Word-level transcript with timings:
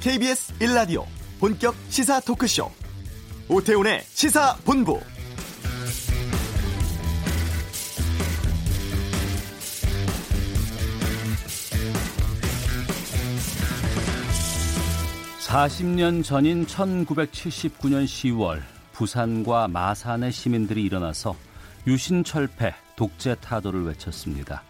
KBS 0.00 0.54
1라디오 0.60 1.04
본격 1.38 1.74
시사 1.90 2.20
토크쇼 2.20 2.70
오태훈의 3.50 4.00
시사본부 4.00 4.98
(40년) 15.40 16.24
전인 16.24 16.64
(1979년 16.64 18.06
10월) 18.06 18.62
부산과 18.92 19.68
마산의 19.68 20.32
시민들이 20.32 20.82
일어나서 20.84 21.36
유신철폐 21.86 22.74
독재 22.96 23.36
타도를 23.42 23.84
외쳤습니다. 23.84 24.62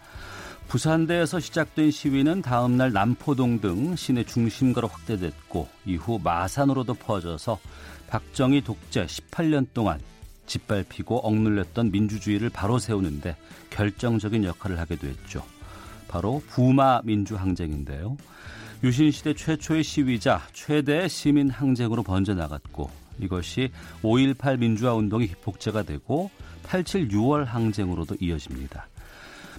부산대에서 0.71 1.41
시작된 1.41 1.91
시위는 1.91 2.41
다음날 2.41 2.93
남포동 2.93 3.59
등 3.59 3.93
시내 3.97 4.23
중심가로 4.23 4.87
확대됐고 4.87 5.67
이후 5.85 6.17
마산으로도 6.23 6.93
퍼져서 6.93 7.59
박정희 8.07 8.61
독재 8.61 9.05
18년 9.05 9.67
동안 9.73 9.99
짓밟히고 10.45 11.27
억눌렸던 11.27 11.91
민주주의를 11.91 12.49
바로 12.49 12.79
세우는데 12.79 13.35
결정적인 13.69 14.45
역할을 14.45 14.79
하게 14.79 14.95
됐죠. 14.95 15.43
바로 16.07 16.41
부마 16.47 17.01
민주항쟁인데요. 17.03 18.15
유신시대 18.81 19.33
최초의 19.33 19.83
시위자, 19.83 20.41
최대 20.53 21.09
시민 21.09 21.49
항쟁으로 21.49 22.01
번져나갔고 22.01 22.89
이것이 23.19 23.71
5.18 24.03 24.59
민주화 24.59 24.93
운동이 24.93 25.27
복제가 25.41 25.83
되고 25.83 26.31
87 26.63 27.09
6월 27.09 27.43
항쟁으로도 27.43 28.15
이어집니다. 28.21 28.87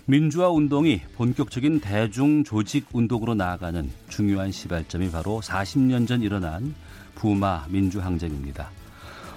민주화 0.04 0.50
운동이 0.50 1.00
본격적인 1.14 1.78
대중 1.78 2.42
조직 2.42 2.86
운동으로 2.92 3.34
나아가는 3.34 3.88
중요한 4.08 4.50
시발점이 4.50 5.12
바로 5.12 5.40
40년 5.40 6.08
전 6.08 6.22
일어난 6.22 6.74
부마 7.14 7.66
민주항쟁입니다. 7.68 8.70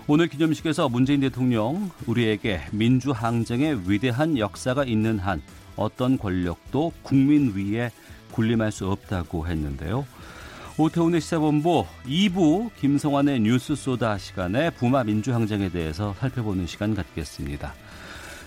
오늘 0.07 0.27
기념식에서 0.27 0.89
문재인 0.89 1.19
대통령 1.19 1.91
우리에게 2.07 2.61
민주항쟁의 2.71 3.89
위대한 3.89 4.39
역사가 4.39 4.85
있는 4.85 5.19
한 5.19 5.41
어떤 5.75 6.17
권력도 6.17 6.93
국민 7.03 7.53
위에 7.55 7.91
군림할 8.31 8.71
수 8.71 8.89
없다고 8.89 9.47
했는데요. 9.47 10.05
오태훈의 10.77 11.21
시사본부 11.21 11.85
2부 12.05 12.71
김성환의 12.79 13.39
뉴스 13.41 13.75
소다 13.75 14.17
시간에 14.17 14.71
부마 14.71 15.03
민주항쟁에 15.03 15.69
대해서 15.69 16.15
살펴보는 16.19 16.65
시간 16.65 16.95
갖겠습니다. 16.95 17.73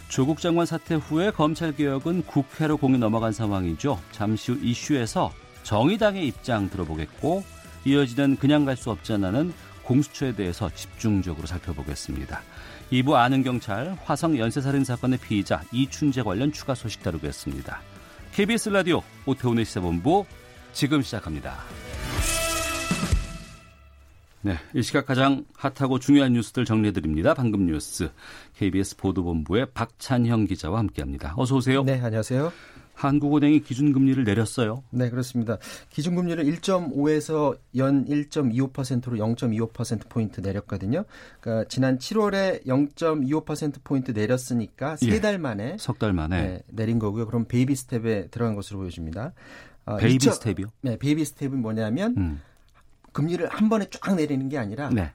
조국 0.08 0.40
장관 0.40 0.66
사퇴 0.66 0.94
후에 0.96 1.30
검찰 1.30 1.74
개혁은 1.76 2.22
국회로 2.22 2.78
공이 2.78 2.98
넘어간 2.98 3.32
상황이죠. 3.32 4.00
잠시 4.10 4.52
후 4.52 4.58
이슈에서 4.62 5.32
정의당의 5.62 6.26
입장 6.26 6.70
들어보겠고 6.70 7.44
이어지는 7.84 8.36
그냥 8.36 8.64
갈 8.64 8.76
수 8.76 8.90
없잖아는 8.90 9.52
공수처에 9.82 10.34
대해서 10.34 10.70
집중적으로 10.74 11.46
살펴보겠습니다. 11.46 12.42
2부 12.92 13.14
아는 13.14 13.42
경찰 13.42 13.96
화성 14.04 14.38
연쇄살인 14.38 14.84
사건의 14.84 15.18
피의자 15.18 15.62
이춘재 15.72 16.22
관련 16.22 16.52
추가 16.52 16.74
소식 16.74 17.02
다루겠습니다. 17.02 17.80
KBS 18.32 18.70
라디오 18.70 19.02
오태훈의 19.26 19.64
시사본부 19.64 20.24
지금 20.72 21.02
시작합니다. 21.02 21.58
네, 24.40 24.54
이 24.74 24.82
시각 24.82 25.06
가장 25.06 25.44
핫하고 25.56 25.98
중요한 25.98 26.32
뉴스들 26.32 26.64
정리해드립니다. 26.64 27.34
방금 27.34 27.66
뉴스 27.66 28.10
KBS 28.56 28.96
보도본부의 28.96 29.66
박찬형 29.74 30.44
기자와 30.46 30.78
함께합니다. 30.78 31.34
어서 31.36 31.56
오세요. 31.56 31.82
네, 31.82 32.00
안녕하세요. 32.00 32.52
한국은행이 32.94 33.60
기준금리를 33.60 34.24
내렸어요. 34.24 34.82
네, 34.90 35.08
그렇습니다. 35.10 35.58
기준금리를 35.90 36.44
1.5에서 36.44 37.56
연 37.76 38.04
1.25%로 38.06 39.16
0.25%포인트 39.16 40.40
내렸거든요. 40.40 41.04
그러니까 41.40 41.68
지난 41.68 41.98
7월에 41.98 42.64
0.25%포인트 42.66 44.10
내렸으니까 44.12 44.96
세달 44.96 45.34
예, 45.34 45.38
만에. 45.38 45.76
석 45.78 45.98
달 45.98 46.12
만에. 46.12 46.42
네, 46.42 46.62
내린 46.72 46.98
거고요. 46.98 47.26
그럼 47.26 47.44
베이비 47.46 47.74
스텝에 47.76 48.28
들어간 48.30 48.54
것으로 48.56 48.80
보여집니다. 48.80 49.32
어, 49.84 49.96
베이비 49.96 50.32
스텝이요? 50.32 50.66
네, 50.82 50.96
베이비 50.98 51.24
스텝은 51.24 51.60
뭐냐면 51.62 52.14
음. 52.16 52.40
금리를 53.18 53.48
한 53.48 53.68
번에 53.68 53.86
쫙 53.90 54.14
내리는 54.14 54.48
게 54.48 54.58
아니라 54.58 54.90
네. 54.90 55.10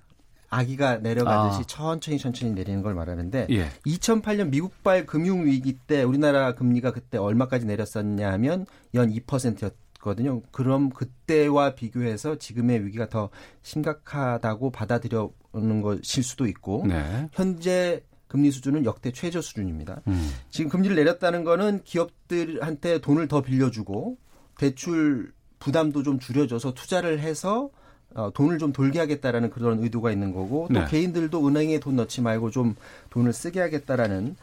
아기가 0.49 0.97
내려가듯이 0.97 1.61
아. 1.61 1.65
천천히 1.65 2.19
천천히 2.19 2.51
내리는 2.51 2.81
걸 2.81 2.93
말하는데 2.93 3.47
예. 3.49 3.69
2008년 3.85 4.49
미국발 4.49 5.05
금융 5.05 5.45
위기 5.45 5.77
때 5.87 6.03
우리나라 6.03 6.53
금리가 6.53 6.91
그때 6.91 7.17
얼마까지 7.17 7.65
내렸었냐 7.65 8.29
하면 8.33 8.65
연 8.93 9.09
2%였거든요. 9.09 10.41
그럼 10.51 10.89
그때와 10.89 11.75
비교해서 11.75 12.37
지금의 12.37 12.85
위기가 12.85 13.07
더 13.07 13.29
심각하다고 13.61 14.71
받아들여는 14.71 15.81
것일 15.81 16.23
수도 16.23 16.45
있고 16.45 16.83
네. 16.85 17.29
현재 17.31 18.03
금리 18.27 18.51
수준은 18.51 18.83
역대 18.83 19.13
최저 19.13 19.41
수준입니다. 19.41 20.01
음. 20.07 20.29
지금 20.49 20.69
금리를 20.69 20.93
내렸다는 20.93 21.45
거는 21.45 21.83
기업들한테 21.85 22.99
돈을 22.99 23.29
더 23.29 23.41
빌려주고 23.41 24.17
대출 24.57 25.31
부담도 25.59 26.03
좀 26.03 26.19
줄여줘서 26.19 26.73
투자를 26.73 27.21
해서 27.21 27.69
어, 28.15 28.31
돈을 28.33 28.59
좀 28.59 28.73
돌게 28.73 28.99
하겠다라는 28.99 29.49
그런 29.49 29.83
의도가 29.83 30.11
있는 30.11 30.33
거고 30.33 30.67
또 30.73 30.79
네. 30.79 30.85
개인들도 30.87 31.47
은행에 31.47 31.79
돈 31.79 31.95
넣지 31.95 32.21
말고 32.21 32.51
좀 32.51 32.75
돈을 33.09 33.33
쓰게 33.33 33.59
하겠다라는 33.59 34.35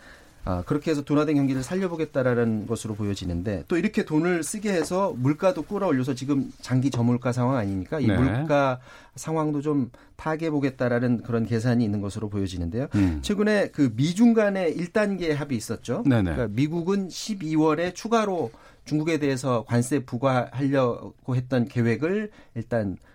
아, 0.45 0.63
그렇게 0.65 0.91
해서 0.91 1.03
둔화된 1.03 1.37
경기를 1.37 1.63
살려보겠다라는 1.63 2.67
것으로 2.67 2.95
보여지는데 2.95 3.65
또 3.69 3.77
이렇게 3.77 4.05
돈을 4.05 4.43
쓰게 4.43 4.73
해서 4.73 5.15
물가도 5.17 5.63
끌어올려서 5.63 6.15
지금 6.15 6.51
장기 6.63 6.91
저물가 6.91 7.33
상황 7.33 7.57
아닙니까? 7.57 8.01
이 8.01 8.07
네. 8.07 8.17
물가 8.17 8.81
상황도 9.17 9.61
좀 9.61 9.91
타개보겠다라는 10.17 11.23
그런 11.23 11.45
계산이 11.45 11.85
있는 11.85 12.01
것으로 12.01 12.31
보여지는데요. 12.31 12.87
음. 12.95 13.19
최근에 13.21 13.69
그 13.69 13.93
미중 13.95 14.33
간의 14.33 14.77
1단계 14.77 15.35
합의 15.35 15.59
있었죠. 15.59 16.05
네네. 16.07 16.33
그러니까 16.33 16.49
미국은 16.49 17.09
12월에 17.09 17.95
추가로 17.95 18.51
중국에 18.87 19.19
대해서 19.19 19.65
관세 19.69 20.01
부과하려고 20.01 21.37
했던 21.37 21.67
계획을 21.67 22.31
일단 22.55 22.97
어, 22.97 23.10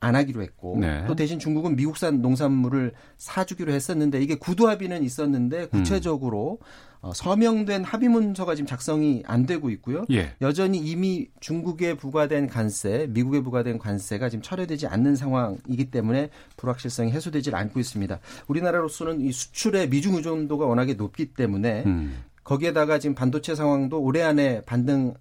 안 0.00 0.14
하기로 0.14 0.42
했고 0.42 0.78
네. 0.78 1.04
또 1.06 1.16
대신 1.16 1.38
중국은 1.38 1.74
미국산 1.76 2.22
농산물을 2.22 2.92
사주기로 3.16 3.72
했었는데 3.72 4.22
이게 4.22 4.36
구두 4.36 4.68
합의는 4.68 5.02
있었는데 5.02 5.66
구체적으로 5.66 6.58
음. 6.60 6.88
어, 7.00 7.12
서명된 7.14 7.84
합의 7.84 8.08
문서가 8.08 8.56
지금 8.56 8.66
작성이 8.66 9.22
안 9.26 9.46
되고 9.46 9.70
있고요. 9.70 10.04
예. 10.10 10.34
여전히 10.40 10.78
이미 10.78 11.28
중국에 11.40 11.94
부과된 11.94 12.48
관세, 12.48 13.06
미국에 13.10 13.40
부과된 13.40 13.78
관세가 13.78 14.28
지금 14.28 14.42
철회되지 14.42 14.88
않는 14.88 15.14
상황이기 15.14 15.92
때문에 15.92 16.30
불확실성이 16.56 17.12
해소되지 17.12 17.54
않고 17.54 17.78
있습니다. 17.78 18.18
우리나라로서는 18.48 19.20
이 19.20 19.30
수출의 19.30 19.90
미중 19.90 20.16
의존도가 20.16 20.66
워낙에 20.66 20.94
높기 20.94 21.34
때문에 21.34 21.84
음. 21.86 22.24
거기에다가 22.42 22.98
지금 22.98 23.14
반도체 23.14 23.54
상황도 23.54 24.00
올해 24.00 24.22
안에 24.22 24.62
반등 24.62 25.14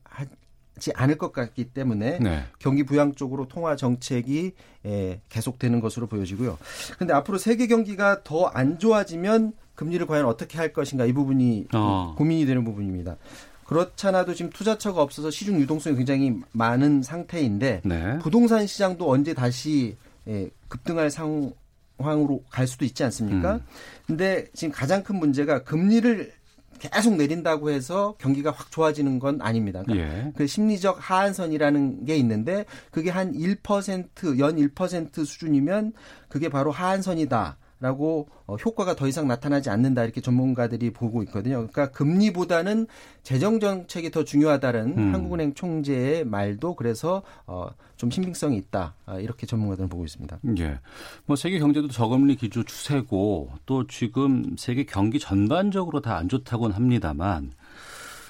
지 0.80 0.92
않을 0.96 1.18
것 1.18 1.32
같기 1.32 1.66
때문에 1.72 2.20
네. 2.20 2.44
경기 2.60 2.84
부양 2.84 3.14
쪽으로 3.16 3.48
통화 3.48 3.76
정책이 3.76 4.52
예, 4.86 5.22
계속되는 5.30 5.80
것으로 5.80 6.08
보여지고요. 6.08 6.58
그런데 6.96 7.14
앞으로 7.14 7.38
세계 7.38 7.68
경기가 7.68 8.24
더 8.24 8.48
안 8.54 8.80
좋아지면 8.80 9.54
금리를 9.76 10.06
과연 10.08 10.26
어떻게 10.26 10.58
할 10.58 10.74
것인가 10.74 11.06
이 11.06 11.14
부분이 11.14 11.68
어. 11.74 12.16
고민이 12.18 12.46
되는 12.46 12.64
부분입니다. 12.64 13.18
그렇잖아도 13.66 14.34
지금 14.34 14.50
투자처가 14.52 15.02
없어서 15.02 15.30
시중 15.30 15.60
유동성이 15.60 15.98
굉장히 15.98 16.40
많은 16.54 17.04
상태인데 17.04 17.82
네. 17.84 18.18
부동산 18.20 18.66
시장도 18.66 19.10
언제 19.10 19.34
다시 19.34 19.98
예, 20.28 20.50
급등할 20.70 21.12
상황으로 21.12 22.44
갈 22.50 22.66
수도 22.68 22.86
있지 22.86 23.04
않습니까? 23.04 23.56
음. 23.56 23.62
근데 24.06 24.46
지금 24.54 24.72
가장 24.72 25.04
큰 25.04 25.18
문제가 25.18 25.64
금리를 25.64 26.32
계속 26.80 27.16
내린다고 27.16 27.70
해서 27.70 28.16
경기가 28.20 28.52
확 28.52 28.72
좋아지는 28.72 29.20
건 29.20 29.42
아닙니다. 29.42 29.84
그러니까 29.86 30.08
예. 30.08 30.32
그 30.36 30.48
심리적 30.48 30.98
하한선이라는 31.00 32.06
게 32.06 32.16
있는데 32.18 32.66
그게 32.92 33.10
한 33.10 33.34
1%, 33.34 34.10
연1% 34.14 35.26
수준이면 35.26 35.94
그게 36.30 36.50
바로 36.50 36.72
하한선이다. 36.72 37.58
라고 37.80 38.28
어, 38.46 38.56
효과가 38.56 38.96
더 38.96 39.08
이상 39.08 39.28
나타나지 39.28 39.70
않는다 39.70 40.04
이렇게 40.04 40.20
전문가들이 40.20 40.92
보고 40.92 41.24
있거든요. 41.24 41.58
그러니까 41.58 41.92
금리보다는 41.92 42.88
재정 43.24 43.60
정책이 43.60 44.12
더 44.12 44.24
중요하다는 44.24 44.98
음. 44.98 45.14
한국은행 45.14 45.54
총재의 45.54 46.26
말도 46.26 46.76
그래서 46.76 47.22
어, 47.46 47.70
좀 47.96 48.10
신빙성이 48.12 48.58
있다 48.58 48.96
아, 49.06 49.20
이렇게 49.20 49.48
전문가들은 49.48 49.90
보고 49.90 50.04
있습니다. 50.04 50.40
예, 50.60 50.80
뭐 51.26 51.36
세계 51.36 51.60
경제도 51.60 51.88
저금리 51.88 52.36
기조 52.36 52.64
추세고 52.64 53.52
또 53.66 53.88
지금 53.88 54.56
세계 54.58 54.84
경기 54.84 55.20
전반적으로 55.20 56.02
다 56.02 56.18
안 56.18 56.30
좋다고는 56.30 56.76
합니다만 56.76 57.52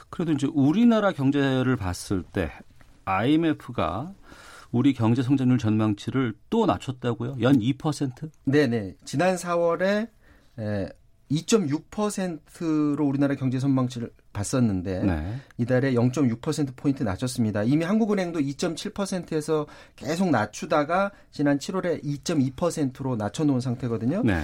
그래도 0.09 0.33
이제 0.33 0.47
우리나라 0.53 1.11
경제를 1.13 1.77
봤을 1.77 2.21
때 2.21 2.51
IMF가 3.05 4.13
우리 4.77 4.93
경제 4.93 5.23
성장률 5.23 5.57
전망치를 5.57 6.35
또 6.51 6.67
낮췄다고요? 6.67 7.37
연 7.41 7.59
2%? 7.59 8.29
네네. 8.45 8.97
지난 9.05 9.35
4월에 9.35 10.07
에, 10.59 10.89
2.6%로 11.31 13.05
우리나라 13.05 13.35
경제 13.35 13.57
전망치를 13.59 14.11
봤었는데 14.33 15.03
네. 15.03 15.35
이달에 15.57 15.93
0.6% 15.93 16.75
포인트 16.75 17.01
낮췄습니다. 17.01 17.63
이미 17.63 17.83
한국은행도 17.83 18.39
2.7%에서 18.39 19.65
계속 19.95 20.29
낮추다가 20.29 21.11
지난 21.31 21.57
7월에 21.57 22.03
2.2%로 22.03 23.15
낮춰놓은 23.15 23.59
상태거든요. 23.59 24.21
네. 24.23 24.43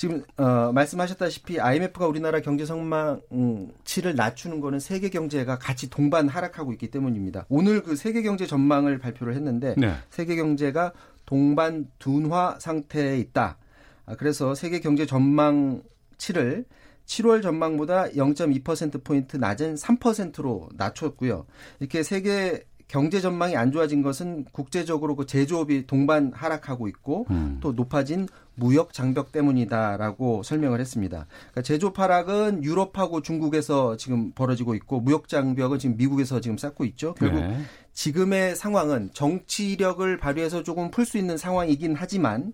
지금 0.00 0.22
어, 0.38 0.72
말씀하셨다시피 0.72 1.60
IMF가 1.60 2.06
우리나라 2.06 2.40
경제 2.40 2.64
전망치를 2.64 4.14
낮추는 4.16 4.62
거는 4.62 4.80
세계 4.80 5.10
경제가 5.10 5.58
같이 5.58 5.90
동반 5.90 6.26
하락하고 6.26 6.72
있기 6.72 6.90
때문입니다. 6.90 7.44
오늘 7.50 7.82
그 7.82 7.96
세계 7.96 8.22
경제 8.22 8.46
전망을 8.46 8.98
발표를 8.98 9.34
했는데 9.34 9.74
네. 9.76 9.92
세계 10.08 10.36
경제가 10.36 10.94
동반 11.26 11.86
둔화 11.98 12.56
상태에 12.58 13.18
있다. 13.18 13.58
아, 14.06 14.16
그래서 14.16 14.54
세계 14.54 14.80
경제 14.80 15.04
전망치를 15.04 16.64
7월 17.04 17.42
전망보다 17.42 18.08
0.2%포인트 18.12 19.36
낮은 19.36 19.74
3%로 19.74 20.70
낮췄고요. 20.76 21.44
이렇게 21.78 22.02
세계 22.02 22.64
경제 22.90 23.20
전망이 23.20 23.56
안 23.56 23.70
좋아진 23.70 24.02
것은 24.02 24.46
국제적으로 24.50 25.14
그 25.14 25.24
제조업이 25.24 25.86
동반 25.86 26.32
하락하고 26.34 26.88
있고 26.88 27.24
음. 27.30 27.58
또 27.60 27.70
높아진 27.70 28.26
무역 28.56 28.92
장벽 28.92 29.30
때문이다라고 29.30 30.42
설명을 30.42 30.80
했습니다. 30.80 31.26
그러니까 31.38 31.62
제조업 31.62 32.00
하락은 32.00 32.64
유럽하고 32.64 33.22
중국에서 33.22 33.96
지금 33.96 34.32
벌어지고 34.32 34.74
있고 34.74 34.98
무역 34.98 35.28
장벽은 35.28 35.78
지금 35.78 35.96
미국에서 35.96 36.40
지금 36.40 36.58
쌓고 36.58 36.84
있죠. 36.86 37.14
결국 37.14 37.38
네. 37.38 37.60
지금의 37.92 38.56
상황은 38.56 39.10
정치력을 39.12 40.16
발휘해서 40.16 40.64
조금 40.64 40.90
풀 40.90 41.06
수 41.06 41.16
있는 41.16 41.36
상황이긴 41.36 41.94
하지만 41.96 42.52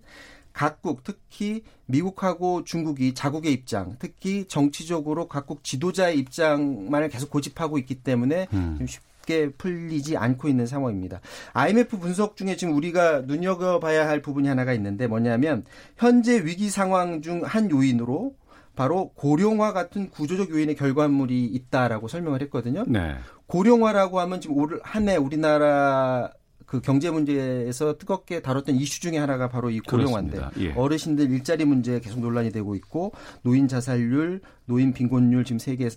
각국 0.53 1.03
특히 1.03 1.63
미국하고 1.87 2.63
중국이 2.63 3.15
자국의 3.15 3.53
입장, 3.53 3.95
특히 3.97 4.45
정치적으로 4.47 5.27
각국 5.27 5.63
지도자의 5.63 6.19
입장만을 6.19 7.09
계속 7.09 7.31
고집하고 7.31 7.79
있기 7.79 7.95
때문에 8.03 8.47
음. 8.53 8.75
좀 8.77 8.87
쉽 8.87 9.01
게 9.27 9.51
풀리지 9.51 10.17
않고 10.17 10.47
있는 10.47 10.65
상황입니다. 10.65 11.19
IMF 11.53 11.99
분석 11.99 12.35
중에 12.35 12.55
지금 12.55 12.73
우리가 12.75 13.21
눈여겨봐야 13.27 14.07
할 14.07 14.23
부분이 14.23 14.47
하나가 14.47 14.73
있는데 14.73 15.05
뭐냐면 15.05 15.65
현재 15.97 16.43
위기 16.43 16.69
상황 16.71 17.21
중 17.21 17.37
한 17.43 17.69
요인으로 17.71 18.35
바로 18.75 19.09
고령화 19.15 19.73
같은 19.73 20.09
구조적 20.09 20.51
요인의 20.51 20.75
결과물이 20.75 21.45
있다라고 21.45 22.07
설명을 22.07 22.41
했거든요. 22.43 22.83
네. 22.87 23.15
고령화라고 23.47 24.19
하면 24.19 24.39
지금 24.39 24.57
올 24.57 24.79
한해 24.83 25.15
우리나라 25.15 26.31
그 26.67 26.81
경제 26.81 27.09
문제에서 27.09 27.97
뜨겁게 27.97 28.41
다뤘던 28.41 28.75
이슈 28.75 28.99
중에 28.99 29.17
하나가 29.17 29.47
바로 29.47 29.69
이 29.69 29.79
고령화인데 29.79 30.41
예. 30.59 30.73
어르신들 30.73 31.31
일자리 31.31 31.63
문제 31.63 32.01
계속 32.01 32.19
논란이 32.19 32.51
되고 32.51 32.75
있고 32.75 33.13
노인 33.41 33.69
자살률, 33.69 34.41
노인 34.65 34.93
빈곤율 34.93 35.45
지금 35.45 35.59
세계 35.59 35.89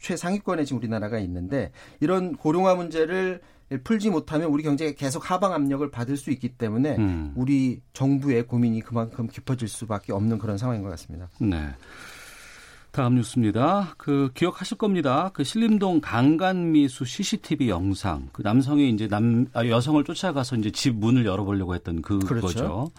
최상위권에 0.00 0.64
지금 0.64 0.78
우리나라가 0.78 1.18
있는데 1.18 1.72
이런 2.00 2.34
고령화 2.34 2.74
문제를 2.74 3.40
풀지 3.84 4.08
못하면 4.08 4.48
우리 4.48 4.62
경제가 4.62 4.92
계속 4.92 5.30
하방 5.30 5.52
압력을 5.52 5.90
받을 5.90 6.16
수 6.16 6.30
있기 6.30 6.56
때문에 6.56 6.96
음. 6.96 7.34
우리 7.36 7.82
정부의 7.92 8.46
고민이 8.46 8.80
그만큼 8.80 9.28
깊어질 9.28 9.68
수밖에 9.68 10.14
없는 10.14 10.38
그런 10.38 10.56
상황인 10.56 10.82
것 10.82 10.88
같습니다. 10.88 11.28
네. 11.38 11.68
다음 12.90 13.16
뉴스입니다. 13.16 13.94
그 13.96 14.30
기억하실 14.34 14.78
겁니다. 14.78 15.30
그 15.32 15.44
신림동 15.44 16.00
강간미수 16.00 17.04
CCTV 17.04 17.68
영상. 17.68 18.28
그 18.32 18.42
남성이 18.42 18.90
이제 18.90 19.06
남 19.08 19.46
아, 19.52 19.66
여성을 19.66 20.02
쫓아가서 20.04 20.56
이제 20.56 20.70
집 20.70 20.94
문을 20.94 21.26
열어보려고 21.26 21.74
했던 21.74 22.02
그 22.02 22.18
그렇죠. 22.18 22.46
거죠. 22.46 22.90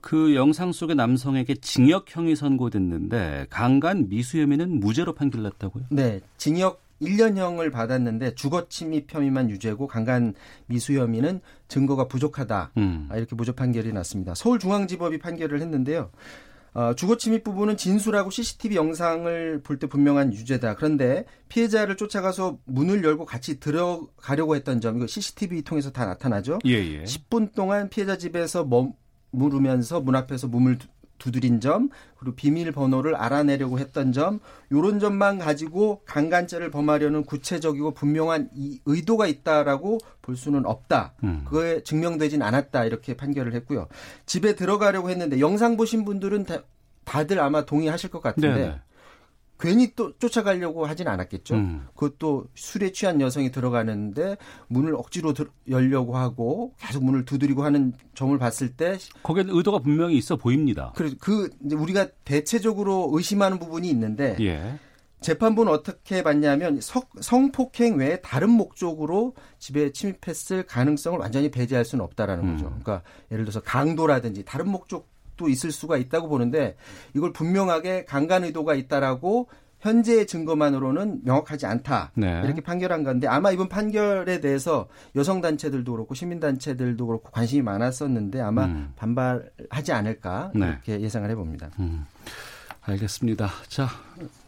그 0.00 0.34
영상 0.34 0.72
속의 0.72 0.96
남성에게 0.96 1.54
징역형이 1.56 2.36
선고됐는데 2.36 3.46
강간 3.50 4.08
미수 4.08 4.40
혐의는 4.40 4.80
무죄로 4.80 5.14
판결났다고요? 5.14 5.84
네, 5.90 6.20
징역 6.36 6.82
1년형을 7.02 7.72
받았는데 7.72 8.34
주거 8.34 8.68
침입 8.68 9.12
혐의만 9.12 9.50
유죄고 9.50 9.86
강간 9.86 10.34
미수 10.66 10.94
혐의는 10.94 11.40
증거가 11.68 12.06
부족하다. 12.06 12.72
음. 12.76 13.08
아, 13.10 13.16
이렇게 13.16 13.34
무죄 13.34 13.52
판결이 13.52 13.92
났습니다. 13.92 14.34
서울중앙지법이 14.34 15.18
판결을 15.18 15.60
했는데요. 15.60 16.10
어, 16.74 16.94
주거 16.94 17.16
침입 17.18 17.44
부분은 17.44 17.76
진술하고 17.76 18.30
CCTV 18.30 18.76
영상을 18.76 19.60
볼 19.62 19.78
때 19.78 19.86
분명한 19.86 20.32
유죄다. 20.32 20.76
그런데 20.76 21.24
피해자를 21.48 21.96
쫓아가서 21.96 22.58
문을 22.64 23.04
열고 23.04 23.26
같이 23.26 23.60
들어가려고 23.60 24.56
했던 24.56 24.80
점, 24.80 24.96
이거 24.96 25.06
CCTV 25.06 25.62
통해서 25.62 25.90
다 25.90 26.06
나타나죠. 26.06 26.60
예, 26.66 26.72
예. 26.72 27.02
10분 27.04 27.54
동안 27.54 27.88
피해자 27.90 28.16
집에서 28.16 28.66
머무르면서 29.32 30.00
문 30.00 30.16
앞에서 30.16 30.46
몸을 30.48 30.78
두드린 31.22 31.60
점, 31.60 31.88
그리고 32.18 32.34
비밀번호를 32.34 33.14
알아내려고 33.14 33.78
했던 33.78 34.12
점, 34.12 34.40
요런 34.72 34.98
점만 34.98 35.38
가지고 35.38 36.02
강간죄를 36.04 36.72
범하려는 36.72 37.24
구체적이고 37.24 37.92
분명한 37.94 38.50
이 38.54 38.80
의도가 38.86 39.28
있다라고 39.28 39.98
볼 40.20 40.36
수는 40.36 40.66
없다. 40.66 41.14
음. 41.22 41.42
그거에 41.44 41.84
증명되진 41.84 42.42
않았다. 42.42 42.84
이렇게 42.86 43.14
판결을 43.16 43.54
했고요. 43.54 43.86
집에 44.26 44.56
들어가려고 44.56 45.10
했는데 45.10 45.38
영상 45.38 45.76
보신 45.76 46.04
분들은 46.04 46.44
다, 46.44 46.62
다들 47.04 47.38
아마 47.38 47.64
동의하실 47.64 48.10
것 48.10 48.20
같은데 48.20 48.54
네네. 48.54 48.80
괜히 49.58 49.94
또 49.94 50.16
쫓아가려고 50.18 50.86
하진 50.86 51.06
않았겠죠. 51.06 51.54
음. 51.54 51.86
그것도 51.94 52.46
술에 52.54 52.90
취한 52.90 53.20
여성이 53.20 53.52
들어가는데 53.52 54.36
문을 54.66 54.94
억지로 54.96 55.32
들, 55.32 55.48
열려고 55.68 56.16
하고 56.16 56.74
계속 56.78 57.04
문을 57.04 57.24
두드리고 57.24 57.62
하는 57.62 57.92
점을 58.14 58.36
봤을 58.38 58.74
때 58.74 58.98
거기에 59.22 59.44
의도가 59.46 59.78
분명히 59.78 60.16
있어 60.16 60.36
보입니다. 60.36 60.92
그래서 60.96 61.14
그 61.20 61.48
이제 61.64 61.76
우리가 61.76 62.08
대체적으로 62.24 63.10
의심하는 63.12 63.58
부분이 63.58 63.88
있는데 63.88 64.36
예. 64.40 64.78
재판부는 65.20 65.72
어떻게 65.72 66.22
봤냐면 66.24 66.80
성폭행 67.20 67.96
외에 67.96 68.20
다른 68.20 68.50
목적으로 68.50 69.34
집에 69.58 69.92
침입했을 69.92 70.64
가능성을 70.64 71.18
완전히 71.18 71.50
배제할 71.50 71.84
수는 71.84 72.04
없다라는 72.04 72.52
거죠. 72.52 72.66
음. 72.66 72.80
그러니까 72.82 73.02
예를 73.30 73.44
들어서 73.44 73.60
강도라든지 73.60 74.44
다른 74.44 74.68
목적 74.68 75.11
도 75.36 75.48
있을 75.48 75.72
수가 75.72 75.96
있다고 75.96 76.28
보는데 76.28 76.76
이걸 77.14 77.32
분명하게 77.32 78.04
강간 78.04 78.44
의도가 78.44 78.74
있다라고 78.74 79.48
현재의 79.82 80.26
증거만으로는 80.28 81.22
명확하지 81.24 81.66
않다 81.66 82.12
네. 82.14 82.40
이렇게 82.44 82.60
판결한 82.60 83.02
건데 83.02 83.26
아마 83.26 83.50
이번 83.50 83.68
판결에 83.68 84.40
대해서 84.40 84.88
여성 85.16 85.40
단체들도 85.40 85.90
그렇고 85.90 86.14
시민 86.14 86.38
단체들도 86.38 87.04
그렇고 87.04 87.30
관심이 87.30 87.62
많았었는데 87.62 88.40
아마 88.40 88.66
음. 88.66 88.92
반발하지 88.96 89.92
않을까 89.92 90.52
네. 90.54 90.68
이렇게 90.68 91.00
예상을 91.00 91.28
해봅니다. 91.28 91.70
음. 91.80 92.06
알겠습니다. 92.82 93.48
자 93.68 93.88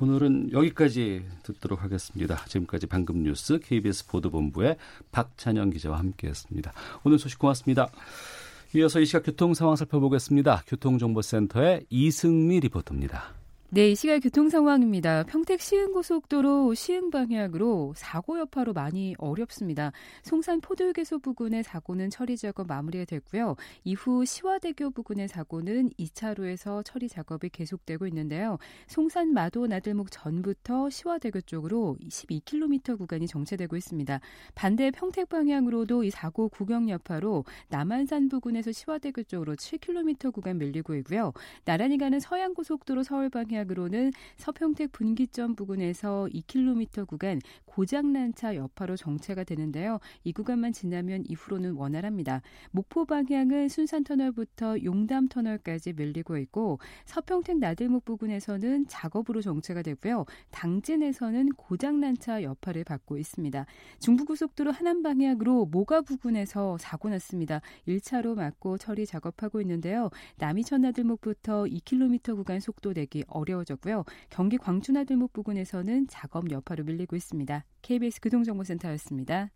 오늘은 0.01 0.53
여기까지 0.53 1.25
듣도록 1.43 1.83
하겠습니다. 1.83 2.45
지금까지 2.47 2.87
방금 2.87 3.23
뉴스 3.23 3.59
KBS 3.59 4.07
보도본부의 4.07 4.77
박찬영 5.13 5.71
기자와 5.71 5.99
함께했습니다. 5.99 6.73
오늘 7.05 7.19
소식 7.19 7.39
고맙습니다. 7.39 7.89
이어서 8.77 9.01
이 9.01 9.07
시각 9.07 9.25
교통 9.25 9.55
상황 9.55 9.77
살펴보겠습니다. 9.77 10.65
교통정보센터의 10.67 11.87
이승미 11.91 12.61
리포터입니다. 12.61 13.44
네, 13.75 13.91
이 13.91 13.97
시각 13.97 14.21
교통 14.21 14.51
상황입니다. 14.51 15.25
평택 15.25 15.61
시흥고속도로 15.61 16.75
시흥 16.75 17.11
방향으로 17.11 17.93
사고 17.97 18.39
여파로 18.39 18.73
많이 18.73 19.17
어렵습니다. 19.19 19.91
송산 20.23 20.61
포도휴게소 20.61 21.19
부근의 21.19 21.65
사고는 21.65 22.09
처리 22.09 22.37
작업 22.37 22.69
마무리가 22.69 23.05
됐고요. 23.05 23.57
이후 23.83 24.25
시화대교 24.25 24.91
부근의 24.91 25.27
사고는 25.27 25.91
2차로에서 25.99 26.85
처리 26.85 27.09
작업이 27.09 27.49
계속되고 27.49 28.07
있는데요. 28.07 28.59
송산 28.87 29.33
마도 29.33 29.67
나들목 29.67 30.13
전부터 30.13 30.89
시화대교 30.91 31.41
쪽으로 31.41 31.97
12km 32.09 32.97
구간이 32.97 33.27
정체되고 33.27 33.77
있습니다. 33.77 34.21
반대 34.55 34.93
평택 34.93 35.29
방향으로도 35.29 36.05
이 36.05 36.11
사고 36.11 36.49
구경 36.49 36.89
여파로 36.89 37.45
남한산 37.71 38.29
부근에서 38.29 38.71
시화대교 38.71 39.25
쪽으로 39.25 39.57
7km 39.57 40.33
구간 40.33 40.59
밀리고 40.59 40.95
있고요. 40.95 41.33
나란히 41.65 41.99
가는 41.99 42.21
서양고속도로 42.21 43.03
서울 43.03 43.31
방향 43.31 43.64
방향으로는 43.65 44.13
서평택 44.37 44.93
분기점 44.93 45.55
부근에서 45.55 46.29
2km 46.33 47.07
구간 47.07 47.41
고장난 47.65 48.35
차 48.35 48.55
여파로 48.55 48.97
정체가 48.97 49.45
되는데요. 49.45 49.99
이 50.23 50.33
구간만 50.33 50.73
지나면 50.73 51.25
이후로는 51.29 51.73
원활합니다. 51.73 52.43
목포 52.71 53.05
방향은 53.05 53.69
순산터널부터 53.69 54.83
용담터널까지 54.85 55.95
밀리고 55.95 56.39
있고 56.39 56.79
서평택 57.05 57.59
나들목 57.59 58.05
부근에서는 58.05 58.87
작업으로 58.87 59.43
정체가 59.43 59.83
되고요. 59.83 60.25
당진에서는 60.51 61.51
고장난 61.57 62.17
차 62.17 62.43
여파를 62.43 62.85
받고 62.85 63.19
있습니다. 63.19 63.67
중부고속도로 63.99 64.71
하남 64.71 65.03
방향으로 65.03 65.67
모가 65.67 66.03
부근에서 66.03 66.79
사고 66.79 67.09
났습니다. 67.09 67.61
1차로 67.89 68.37
막고 68.37 68.79
처리 68.79 69.07
작업하고 69.07 69.61
있는데요. 69.63 70.11
남이천 70.37 70.83
나들목부터 70.83 71.65
2km 71.65 72.37
구간 72.37 72.61
속도 72.61 72.93
내기 72.93 73.25
어려 73.29 73.54
어려워졌고요. 73.55 74.05
경기 74.31 74.59
광주나 74.59 75.05
들목 75.05 75.33
부근에서는 75.33 76.09
작업 76.09 76.51
여파로 76.51 76.85
밀리고 76.85 77.17
있습니다. 77.17 77.65
KBS 77.83 78.21
교통정보센터였습니다. 78.21 79.51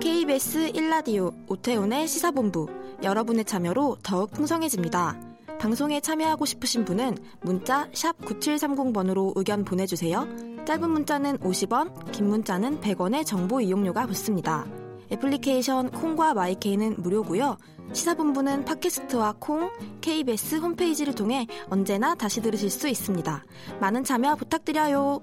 KBS 0.00 0.72
1라디오 0.72 1.32
오태훈의 1.48 2.08
시사본부 2.08 2.68
여러분의 3.02 3.44
참여로 3.44 3.98
더욱 4.02 4.30
풍성해집니다. 4.32 5.20
방송에 5.58 6.00
참여하고 6.00 6.44
싶으신 6.44 6.84
분은 6.84 7.16
문자 7.40 7.88
9730번으로 7.90 9.32
의견 9.36 9.64
보내주세요. 9.64 10.26
짧은 10.66 10.90
문자는 10.90 11.38
50원, 11.38 12.12
긴 12.12 12.28
문자는 12.28 12.80
100원의 12.80 13.24
정보 13.24 13.60
이용료가 13.60 14.06
붙습니다. 14.06 14.66
애플리케이션 15.10 15.90
콩과 15.90 16.34
마이케이는 16.34 16.96
무료고요. 16.98 17.56
시사본부는 17.92 18.64
팟캐스트와 18.64 19.36
콩, 19.38 19.70
KBS 20.00 20.56
홈페이지를 20.56 21.14
통해 21.14 21.46
언제나 21.70 22.14
다시 22.14 22.40
들으실 22.42 22.70
수 22.70 22.88
있습니다. 22.88 23.44
많은 23.80 24.04
참여 24.04 24.36
부탁드려요. 24.36 25.20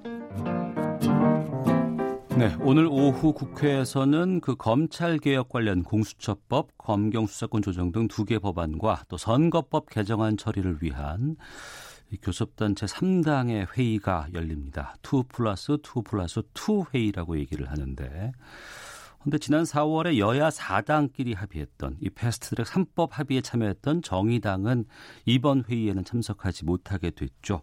네, 2.37 2.55
오늘 2.61 2.87
오후 2.87 3.31
국회에서는 3.31 4.41
그 4.41 4.55
검찰 4.55 5.19
개혁 5.19 5.49
관련 5.49 5.83
공수처법, 5.83 6.69
검경 6.79 7.27
수사권 7.27 7.61
조정 7.61 7.91
등 7.91 8.07
두 8.07 8.25
개 8.25 8.39
법안과 8.39 9.03
또 9.07 9.17
선거법 9.17 9.89
개정안 9.89 10.35
처리를 10.37 10.79
위한 10.81 11.35
교섭단체 12.23 12.87
3당의 12.87 13.67
회의가 13.77 14.27
열립니다. 14.33 14.95
2 15.03 15.23
플러스 15.29 15.73
2 15.73 16.01
플러스 16.03 16.41
2 16.55 16.85
회의라고 16.93 17.37
얘기를 17.37 17.69
하는데 17.69 18.31
그런데 19.23 19.37
지난 19.37 19.63
4월에 19.63 20.17
여야 20.17 20.49
4당끼리 20.49 21.33
합의했던 21.35 21.95
이 22.01 22.09
패스트트랙 22.09 22.67
3법 22.67 23.11
합의에 23.11 23.39
참여했던 23.39 24.01
정의당은 24.01 24.83
이번 25.25 25.63
회의에는 25.63 26.03
참석하지 26.03 26.65
못하게 26.65 27.11
됐죠. 27.11 27.61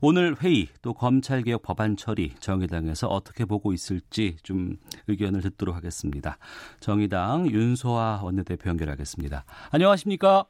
오늘 0.00 0.36
회의 0.40 0.68
또 0.80 0.94
검찰개혁 0.94 1.62
법안 1.62 1.96
처리 1.96 2.30
정의당에서 2.36 3.08
어떻게 3.08 3.44
보고 3.44 3.72
있을지 3.72 4.36
좀 4.44 4.76
의견을 5.08 5.40
듣도록 5.40 5.74
하겠습니다. 5.74 6.38
정의당 6.78 7.50
윤소아 7.50 8.20
원내대표 8.22 8.70
연결하겠습니다. 8.70 9.44
안녕하십니까? 9.72 10.44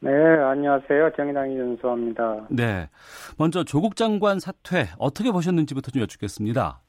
네, 0.00 0.12
안녕하세요. 0.12 1.10
정의당 1.16 1.52
윤소아입니다. 1.52 2.46
네. 2.50 2.88
먼저 3.36 3.64
조국 3.64 3.96
장관 3.96 4.38
사퇴 4.38 4.90
어떻게 4.98 5.32
보셨는지부터 5.32 5.90
좀 5.90 6.02
여쭙겠습니다. 6.02 6.82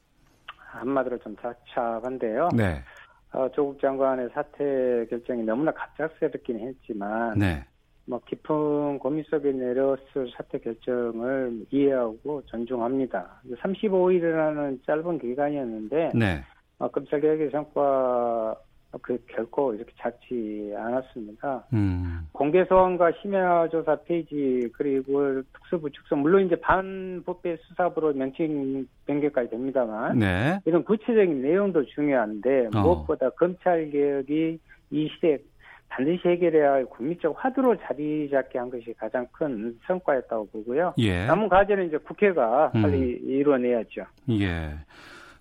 한마디로 0.80 1.18
좀 1.20 1.36
착착한데요. 1.38 2.50
네. 2.56 2.84
어, 3.32 3.50
조국 3.52 3.80
장관의 3.80 4.30
사퇴 4.34 5.06
결정이 5.10 5.44
너무나 5.44 5.72
갑작스럽긴 5.72 6.60
했지만 6.60 7.38
네. 7.38 7.64
뭐 8.06 8.20
깊은 8.26 8.98
고민 8.98 9.24
속에 9.26 9.52
내렸을 9.52 10.32
사퇴 10.36 10.60
결정을 10.60 11.66
이해하고 11.70 12.44
존중합니다. 12.48 13.42
35일이라는 13.62 14.84
짧은 14.86 15.20
기간이었는데 15.20 16.12
네. 16.16 16.44
어, 16.80 16.88
검찰개혁의 16.90 17.52
성과 17.52 18.56
그 19.02 19.18
결코 19.28 19.74
이렇게 19.74 19.92
작지 19.98 20.74
않았습니다. 20.76 21.66
음. 21.74 22.28
공개 22.32 22.66
소환과 22.66 23.12
심야 23.22 23.68
조사 23.70 23.96
페이지 24.04 24.68
그리고 24.74 25.42
특수부 25.54 25.92
축소 25.92 26.16
물론 26.16 26.46
이제 26.46 26.56
반부패 26.56 27.58
수사부로 27.62 28.14
명칭 28.14 28.88
변경까지 29.06 29.52
됩니다만 29.52 30.18
네. 30.18 30.60
이런 30.66 30.84
구체적인 30.84 31.42
내용도 31.42 31.86
중요한데 31.86 32.70
어. 32.74 32.80
무엇보다 32.82 33.30
검찰 33.32 33.90
개혁이 33.92 34.60
이 34.92 35.10
시대 35.16 35.38
반드시 35.90 36.28
해결해야 36.28 36.72
할 36.72 36.86
국민적 36.86 37.36
화두로 37.38 37.76
자리 37.82 38.30
잡게 38.30 38.60
한 38.60 38.70
것이 38.70 38.94
가장 38.98 39.28
큰 39.32 39.78
성과였다고 39.88 40.48
보고요. 40.52 40.94
예. 41.00 41.26
남은 41.26 41.50
과제는 41.50 41.88
이제 41.88 41.98
국회가 41.98 42.72
음. 42.76 42.82
빨리 42.82 43.20
이루어내야죠. 43.24 44.06
예. 44.32 44.72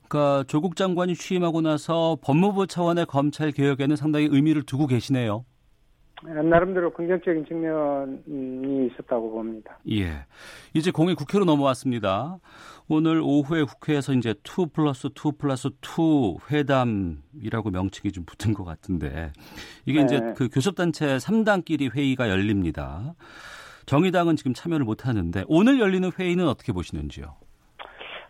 그러니까 0.09 0.45
조국 0.49 0.75
장관이 0.75 1.15
취임하고 1.15 1.61
나서 1.61 2.17
법무부 2.23 2.67
차원의 2.67 3.07
검찰 3.07 3.53
개혁에는 3.53 3.95
상당히 3.97 4.29
의미를 4.31 4.63
두고 4.63 4.87
계시네요. 4.87 5.45
나름대로 6.25 6.93
긍정적인 6.93 7.45
측면이 7.47 8.89
있었다고 8.89 9.31
봅니다. 9.31 9.79
예. 9.91 10.25
이제 10.75 10.91
공이 10.91 11.15
국회로 11.15 11.45
넘어왔습니다. 11.45 12.39
오늘 12.89 13.21
오후에 13.23 13.63
국회에서 13.63 14.15
이제 14.15 14.35
2 14.43 14.67
플러스 14.73 15.09
2 15.09 15.33
플러스 15.39 15.69
2 15.69 16.39
회담이라고 16.51 17.71
명칭이 17.71 18.11
좀 18.11 18.25
붙은 18.25 18.53
것 18.55 18.65
같은데 18.65 19.33
이게 19.87 20.01
네. 20.01 20.05
이제 20.07 20.33
그 20.37 20.49
교섭단체 20.49 21.19
3당끼리 21.19 21.95
회의가 21.95 22.29
열립니다. 22.29 23.15
정의당은 23.87 24.37
지금 24.37 24.55
참여를 24.55 24.85
못 24.85 25.07
하는데 25.07 25.45
오늘 25.47 25.79
열리는 25.79 26.11
회의는 26.19 26.49
어떻게 26.49 26.73
보시는지요? 26.73 27.37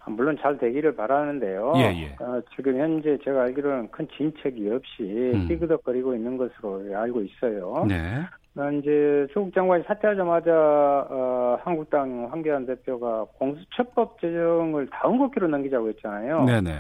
물론 0.09 0.37
잘 0.41 0.59
되기를 0.59 0.97
바라는데요. 0.97 1.73
예, 1.77 1.83
예. 2.03 2.25
어, 2.25 2.41
지금 2.55 2.79
현재 2.79 3.19
제가 3.25 3.43
알기로는 3.43 3.91
큰 3.91 4.07
진척이 4.17 4.71
없이 4.71 5.03
음. 5.35 5.49
삐그덕거리고 5.49 6.15
있는 6.15 6.37
것으로 6.37 6.83
알고 6.97 7.23
있어요. 7.23 7.85
네. 7.89 8.23
어, 8.57 8.71
이제 8.73 9.27
조국 9.33 9.55
장관이 9.55 9.85
사퇴하자마자 9.85 10.51
어, 11.11 11.59
한국당 11.63 12.29
황교안 12.31 12.67
대표가 12.67 13.25
공수처법 13.39 14.21
제정을 14.21 14.89
다음 14.91 15.19
국회로 15.19 15.49
넘기자고 15.49 15.89
했잖아요. 15.89 16.45
네네. 16.45 16.73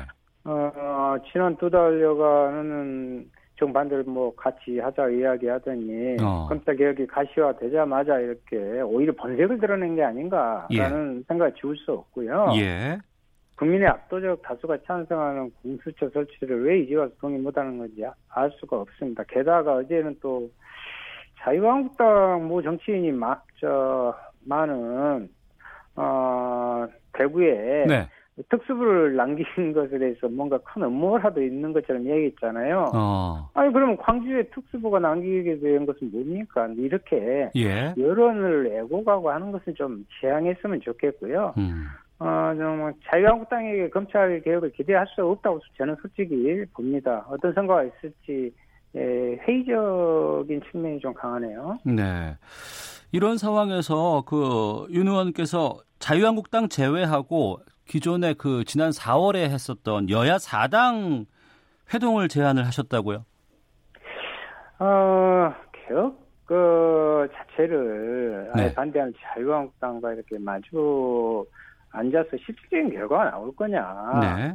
어, 0.44 1.16
지난 1.30 1.56
두 1.56 1.70
달여간은 1.70 3.30
정반대로 3.58 4.04
뭐 4.04 4.34
같이 4.34 4.78
하자 4.78 5.08
이야기하더니 5.08 6.16
어. 6.22 6.46
검찰 6.48 6.76
개혁이 6.76 7.06
가시화되자마자 7.06 8.18
이렇게 8.20 8.80
오히려 8.80 9.12
번색을 9.16 9.58
드러낸 9.58 9.96
게 9.96 10.04
아닌가라는 10.04 11.24
생각을 11.28 11.54
지울 11.60 11.76
수 11.76 11.92
없고요. 11.92 12.52
예. 12.56 12.98
국민의 13.58 13.88
압도적 13.88 14.42
다수가 14.42 14.78
찬성하는 14.86 15.50
공수처 15.62 16.08
설치를 16.10 16.64
왜 16.64 16.80
이제 16.80 16.94
와서 16.94 17.12
동의 17.20 17.40
못하는 17.40 17.78
건지 17.78 18.04
알 18.28 18.50
수가 18.52 18.80
없습니다. 18.80 19.24
게다가 19.24 19.74
어제는 19.74 20.16
또 20.20 20.48
자유한국당 21.40 22.46
모 22.46 22.62
정치인이 22.62 23.10
막, 23.12 23.44
저, 23.60 24.14
많은, 24.44 25.28
어, 25.96 26.86
대구에 27.12 27.86
네. 27.86 28.08
특수부를 28.48 29.16
남긴 29.16 29.44
것에 29.74 29.98
대해서 29.98 30.28
뭔가 30.28 30.58
큰 30.58 30.82
음모라도 30.82 31.42
있는 31.42 31.72
것처럼 31.72 32.04
얘기했잖아요. 32.06 32.92
어. 32.94 33.50
아니, 33.54 33.72
그러면 33.72 33.96
광주에 33.96 34.44
특수부가 34.50 35.00
남기게 35.00 35.58
된 35.58 35.84
것은 35.84 36.12
뭡니까? 36.12 36.68
이렇게 36.76 37.50
예. 37.56 37.94
여론을 37.98 38.72
애고 38.78 39.02
가고 39.02 39.30
하는 39.30 39.50
것은 39.50 39.74
좀 39.74 40.06
지양했으면 40.20 40.80
좋겠고요. 40.80 41.54
음. 41.58 41.86
어, 42.20 42.52
좀 42.56 42.92
자유한국당에게 43.10 43.90
검찰 43.90 44.40
개혁을 44.42 44.72
기대할 44.72 45.06
수 45.14 45.24
없다고 45.24 45.60
저는 45.76 45.96
솔직히 46.02 46.64
봅니다. 46.74 47.24
어떤 47.28 47.52
선거가 47.54 47.84
있을지 47.84 48.52
예, 48.96 49.00
회의적인 49.46 50.62
측면이 50.70 50.98
좀 51.00 51.12
강하네요. 51.14 51.78
네. 51.84 52.36
이런 53.12 53.36
상황에서 53.38 54.22
그 54.26 54.86
윤 54.90 55.06
의원께서 55.08 55.78
자유한국당 55.98 56.68
제외하고 56.68 57.58
기존에 57.86 58.34
그 58.34 58.64
지난 58.64 58.90
4월에 58.90 59.36
했었던 59.50 60.10
여야 60.10 60.36
4당 60.36 61.26
회동을 61.94 62.28
제안을 62.28 62.66
하셨다고요? 62.66 63.24
어, 64.80 65.54
개혁 65.72 66.18
그 66.44 67.28
자체를 67.34 68.50
네. 68.56 68.74
반대하는 68.74 69.12
자유한국당과 69.22 70.14
이렇게 70.14 70.38
마주 70.38 71.44
앉아서 71.90 72.30
실질적인 72.44 72.90
결과가 72.90 73.30
나올 73.30 73.54
거냐? 73.54 74.20
네. 74.20 74.54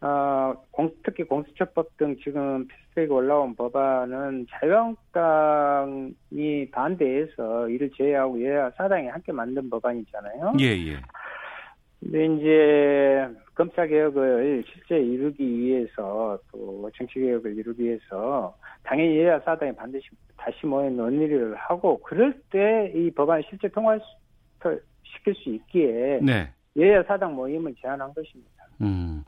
어, 0.00 0.54
공, 0.70 0.92
특히 1.02 1.24
공수처법 1.24 1.96
등 1.96 2.16
지금 2.22 2.66
패스트트랙 2.68 3.10
올라온 3.10 3.56
법안은 3.56 4.46
자유한국당이 4.50 6.70
반대해서 6.70 7.68
이를 7.68 7.90
제외하고 7.96 8.44
여야 8.44 8.70
사당이 8.76 9.08
함께 9.08 9.32
만든 9.32 9.68
법안이잖아요. 9.68 10.52
예, 10.60 10.66
예. 10.66 10.96
근데 12.00 12.26
이제 12.26 13.28
검찰 13.56 13.88
개혁을 13.88 14.62
실제 14.72 15.00
이루기 15.00 15.44
위해서 15.44 16.38
또 16.52 16.88
정치 16.96 17.18
개혁을 17.18 17.56
이루기 17.56 17.82
위해서 17.82 18.56
당연히 18.84 19.18
여야 19.18 19.40
사당이 19.40 19.74
반드시 19.74 20.06
다시 20.36 20.64
모여 20.64 20.88
논의를 20.90 21.56
하고 21.56 21.98
그럴 22.02 22.40
때 22.50 22.92
이 22.94 23.10
법안을 23.10 23.42
실제 23.48 23.66
통과 23.68 23.98
시킬 25.18 25.34
수 25.34 25.50
있기에 25.50 26.20
네. 26.22 26.50
여야 26.76 27.02
사당 27.06 27.34
모임을 27.34 27.74
제안한 27.82 28.14
것입니다. 28.14 28.50
음. 28.80 29.24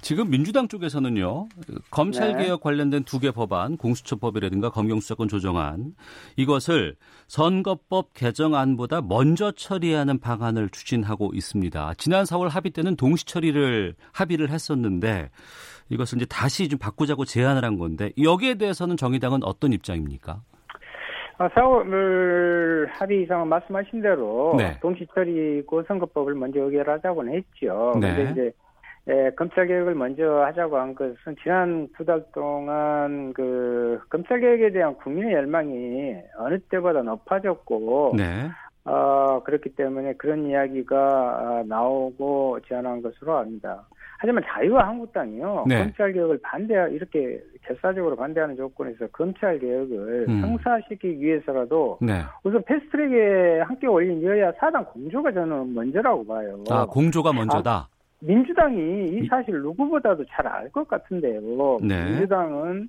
지금 0.00 0.30
민주당 0.30 0.68
쪽에서는요, 0.68 1.48
검찰 1.90 2.32
네. 2.32 2.44
개혁 2.44 2.62
관련된 2.62 3.04
두 3.04 3.18
개 3.18 3.30
법안, 3.30 3.76
공수처법이라든가 3.76 4.70
검경수사권 4.70 5.28
조정안, 5.28 5.94
이것을 6.36 6.96
선거법 7.26 8.14
개정안보다 8.14 9.02
먼저 9.02 9.52
처리하는 9.52 10.18
방안을 10.18 10.70
추진하고 10.70 11.32
있습니다. 11.34 11.94
지난 11.98 12.24
4월 12.24 12.48
합의 12.48 12.72
때는 12.72 12.96
동시 12.96 13.26
처리를 13.26 13.94
합의를 14.12 14.48
했었는데, 14.48 15.28
이것을 15.90 16.16
이제 16.16 16.26
다시 16.26 16.66
좀 16.68 16.78
바꾸자고 16.78 17.26
제안을 17.26 17.66
한 17.66 17.76
건데, 17.76 18.12
여기에 18.20 18.54
대해서는 18.54 18.96
정의당은 18.96 19.44
어떤 19.44 19.74
입장입니까? 19.74 20.40
아, 21.38 21.48
4월 21.48 22.86
합의 22.88 23.22
이상은 23.22 23.48
말씀하신 23.48 24.00
대로 24.00 24.54
네. 24.56 24.78
동시처리고 24.80 25.82
선거법을 25.82 26.34
먼저 26.34 26.60
의결하자고는 26.60 27.34
했죠. 27.34 27.92
네. 28.00 28.14
근데 28.14 28.30
이제 28.32 28.52
예, 29.08 29.30
검찰 29.36 29.68
개혁을 29.68 29.94
먼저 29.94 30.42
하자고 30.44 30.78
한 30.78 30.94
것은 30.94 31.36
지난 31.42 31.88
두 31.96 32.04
달 32.04 32.24
동안 32.34 33.32
그 33.34 34.00
검찰 34.08 34.40
개혁에 34.40 34.72
대한 34.72 34.96
국민의 34.96 35.32
열망이 35.34 36.16
어느 36.38 36.58
때보다 36.70 37.02
높아졌고, 37.02 38.14
네. 38.16 38.48
어, 38.84 39.42
그렇기 39.44 39.76
때문에 39.76 40.14
그런 40.14 40.46
이야기가 40.46 40.96
아, 40.98 41.64
나오고 41.68 42.60
제안한 42.66 43.02
것으로 43.02 43.36
압니다. 43.36 43.86
하지만 44.18 44.42
자유와 44.46 44.88
한국당이요. 44.88 45.64
네. 45.68 45.78
검찰 45.82 46.12
개혁을 46.12 46.38
반대 46.42 46.74
이렇게 46.92 47.40
결사적으로 47.62 48.16
반대하는 48.16 48.56
조건에서 48.56 49.06
검찰 49.08 49.58
개혁을 49.58 50.26
음. 50.28 50.40
성사시키기 50.40 51.20
위해서라도 51.20 51.98
네. 52.00 52.22
우선 52.44 52.62
패스트트랙에 52.64 53.60
함께 53.60 53.86
올린 53.86 54.22
여야 54.22 54.52
사당 54.58 54.84
공조가 54.84 55.32
저는 55.32 55.74
먼저라고 55.74 56.26
봐요. 56.26 56.62
아 56.70 56.86
공조가 56.86 57.32
먼저다. 57.32 57.70
아, 57.70 57.88
민주당이 58.20 59.08
이 59.08 59.26
사실 59.28 59.54
누구보다도 59.60 60.24
잘 60.30 60.46
알 60.46 60.70
것 60.70 60.88
같은데요. 60.88 61.78
네. 61.82 62.04
민주당은 62.04 62.88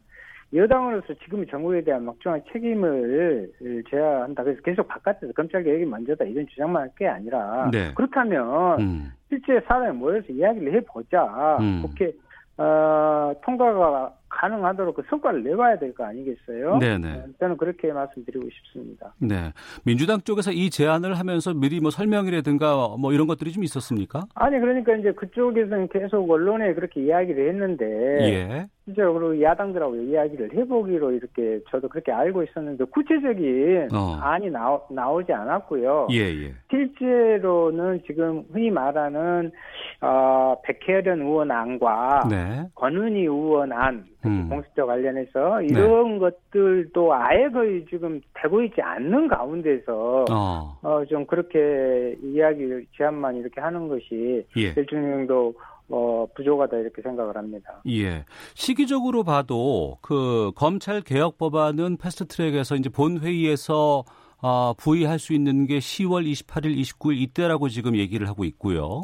여당으로서 0.54 1.14
지금 1.24 1.46
정부에 1.48 1.82
대한 1.84 2.06
막중한 2.06 2.42
책임을 2.54 3.52
져야 3.92 4.22
한다. 4.24 4.44
그래서 4.44 4.62
계속 4.62 4.88
바깥에서 4.88 5.34
검찰 5.34 5.64
개혁이 5.64 5.86
먼저다 5.86 6.24
이런 6.26 6.48
주장만 6.48 6.84
할 6.84 6.90
게 6.98 7.06
아니라 7.08 7.70
네. 7.72 7.92
그렇다면 7.96 8.80
음. 8.80 9.12
실제 9.30 9.60
사람에 9.68 9.92
모여서 9.92 10.26
이야기를 10.30 10.74
해보자. 10.76 11.58
음. 11.60 11.82
국회 11.84 12.14
어, 12.60 13.34
통과가 13.46 14.14
가능하도록 14.30 14.96
그 14.96 15.04
성과를 15.10 15.44
내봐야 15.44 15.78
될 15.78 15.94
거 15.94 16.06
아니겠어요? 16.06 16.78
네네. 16.80 17.14
어, 17.14 17.26
저는 17.40 17.58
그렇게 17.58 17.92
말씀드리고 17.94 18.50
싶습니다. 18.50 19.14
네. 19.20 19.52
민주당 19.86 20.22
쪽에서 20.22 20.52
이 20.52 20.70
제안을 20.72 21.20
하면서 21.20 21.54
미리 21.54 21.80
뭐 21.80 21.92
설명이라든가 21.92 22.96
뭐 23.00 23.14
이런 23.14 23.28
것들이 23.28 23.52
좀 23.52 23.64
있었습니까? 23.64 24.22
아니, 24.34 24.60
그러니까 24.60 24.96
이제 24.96 25.12
그쪽에서는 25.12 25.90
계속 25.90 26.30
언론에 26.32 26.74
그렇게 26.74 27.04
이야기를 27.04 27.50
했는데. 27.50 27.86
예. 28.32 28.68
실제로 28.88 29.42
야당들하고 29.42 29.98
이야기를 29.98 30.54
해보기로 30.54 31.12
이렇게 31.12 31.60
저도 31.70 31.90
그렇게 31.90 32.14
알고 32.14 32.44
있었는데 32.44 32.86
구체적인 32.86 33.90
어. 33.94 34.18
안이 34.22 34.50
나오, 34.50 34.82
나오지 34.90 35.34
않았고요. 35.34 36.08
예, 36.12 36.20
예. 36.20 36.54
실제로는 36.72 38.02
지금 38.08 38.46
흔히 38.54 38.72
말하는 38.72 39.52
어, 40.00 40.56
백혜련 40.64 41.22
의원 41.22 41.52
안과 41.52 42.28
네. 42.30 42.64
권은희 42.76 43.24
의원 43.24 43.74
안 43.74 44.06
음. 44.26 44.48
공수처 44.50 44.86
관련해서 44.86 45.60
네. 45.60 45.66
이런 45.66 46.14
네. 46.14 46.20
것들도 46.20 47.14
아예 47.14 47.50
거의 47.50 47.86
지금 47.90 48.22
되고 48.36 48.62
있지 48.62 48.82
않는 48.82 49.28
가운데서 49.28 50.26
어. 50.32 50.80
어, 50.82 51.06
좀 51.10 51.26
그렇게 51.26 52.16
이야기 52.24 52.64
제안만 52.96 53.36
이렇게 53.36 53.60
하는 53.60 53.90
것이 53.90 54.46
예. 54.56 54.74
일중령도 54.78 55.54
어, 55.90 56.26
부족하다 56.36 56.78
이렇게 56.78 57.02
생각을 57.02 57.36
합니다. 57.38 57.82
예. 57.88 58.26
시기적으로 58.56 59.24
봐도 59.24 59.98
그 60.02 60.52
검찰 60.56 61.02
개혁 61.02 61.38
법안은 61.38 61.98
패스트 61.98 62.28
트랙에서 62.28 62.76
이제 62.76 62.90
본회의에서 62.90 64.04
어, 64.40 64.74
부의할 64.74 65.18
수 65.18 65.34
있는 65.34 65.66
게 65.66 65.80
10월 65.80 66.30
28일, 66.32 66.78
29일 66.78 67.18
이때라고 67.22 67.70
지금 67.70 67.96
얘기를 67.96 68.28
하고 68.28 68.44
있고요. 68.44 69.04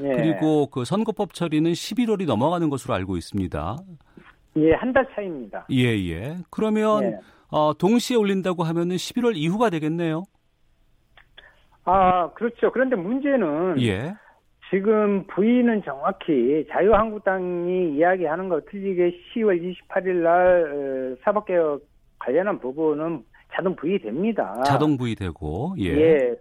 예. 0.00 0.08
그리고 0.12 0.66
그 0.68 0.84
선거법 0.84 1.34
처리는 1.34 1.72
11월이 1.72 2.26
넘어가는 2.26 2.68
것으로 2.70 2.94
알고 2.94 3.16
있습니다. 3.16 3.76
예, 4.56 4.72
한 4.74 4.92
달 4.92 5.08
차입니다. 5.14 5.66
예, 5.72 5.84
예. 6.10 6.36
그러면 6.50 7.02
예. 7.04 7.18
어, 7.50 7.72
동시에 7.74 8.16
올린다고 8.16 8.62
하면은 8.64 8.96
11월 8.96 9.34
이후가 9.36 9.70
되겠네요. 9.70 10.24
아, 11.84 12.30
그렇죠. 12.34 12.70
그런데 12.70 12.96
문제는 12.96 13.80
예. 13.80 14.14
지금 14.70 15.24
부인은 15.28 15.82
정확히 15.82 16.66
자유한국당이 16.70 17.94
이야기하는 17.96 18.48
거 18.48 18.60
틀리게 18.70 19.18
10월 19.34 19.74
28일 19.88 20.22
날 20.22 21.14
어, 21.14 21.16
사법개혁 21.24 21.82
관련한 22.18 22.58
부분은 22.58 23.24
자동 23.54 23.74
부의됩니다. 23.76 24.62
자동 24.64 24.96
부의되고 24.98 25.76
예. 25.78 25.84
예. 25.84 26.34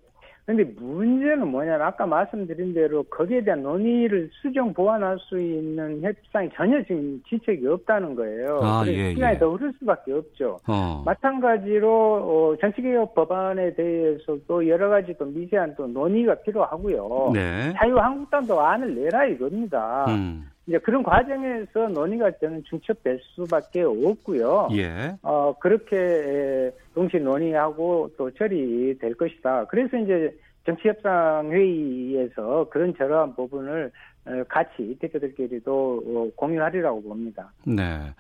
근데 0.48 0.63
문제는 0.63 1.46
뭐냐면 1.50 1.82
아까 1.82 2.06
말씀드린 2.06 2.74
대로 2.74 3.04
거기에 3.04 3.43
대한 3.43 3.63
논의를 3.63 4.30
수정 4.41 4.74
보완할 4.74 5.17
수 5.19 5.38
있는 5.38 6.02
협상이 6.02 6.50
전혀 6.56 6.82
지금 6.84 7.22
지책이 7.28 7.67
없다는 7.67 8.15
거예요. 8.15 8.62
아, 8.63 8.82
예, 8.88 9.13
시간이 9.13 9.36
예. 9.36 9.39
더 9.39 9.50
흐를 9.52 9.74
수밖에 9.78 10.13
없죠. 10.13 10.58
어. 10.65 11.04
마찬가지로 11.06 11.91
어, 11.91 12.56
정치개혁 12.62 13.13
법안에 13.13 13.74
대해서도 13.74 14.65
여러 14.69 14.88
가지 14.88 15.13
또 15.19 15.26
미세한 15.26 15.76
또 15.76 15.86
논의가 15.86 16.36
필요하고요. 16.36 17.32
네. 17.34 17.74
자유한국당도 17.76 18.62
안을 18.62 18.95
내라 18.95 19.26
이겁니다. 19.26 20.06
음. 20.08 20.45
이제 20.67 20.77
그런 20.80 21.01
과정에서 21.01 21.88
논의가 21.88 22.32
저는 22.39 22.63
중첩될 22.65 23.21
수밖에 23.36 23.84
없고요. 23.84 24.67
예. 24.73 25.15
어, 25.21 25.56
그렇게 25.60 26.71
동시 26.93 27.17
논의하고 27.17 28.12
또 28.17 28.30
처리될 28.32 29.13
것이다. 29.15 29.65
그래서 29.65 29.97
이제 29.97 30.38
정치협상회의에서 30.65 32.67
그런 32.69 32.93
저러한 32.97 33.36
부분을 33.36 33.91
어, 34.25 34.43
같이 34.49 34.97
대표들끼리도 34.99 36.03
어, 36.06 36.30
공유하리라고 36.36 37.01
봅니다. 37.01 37.53
네. 37.65 38.13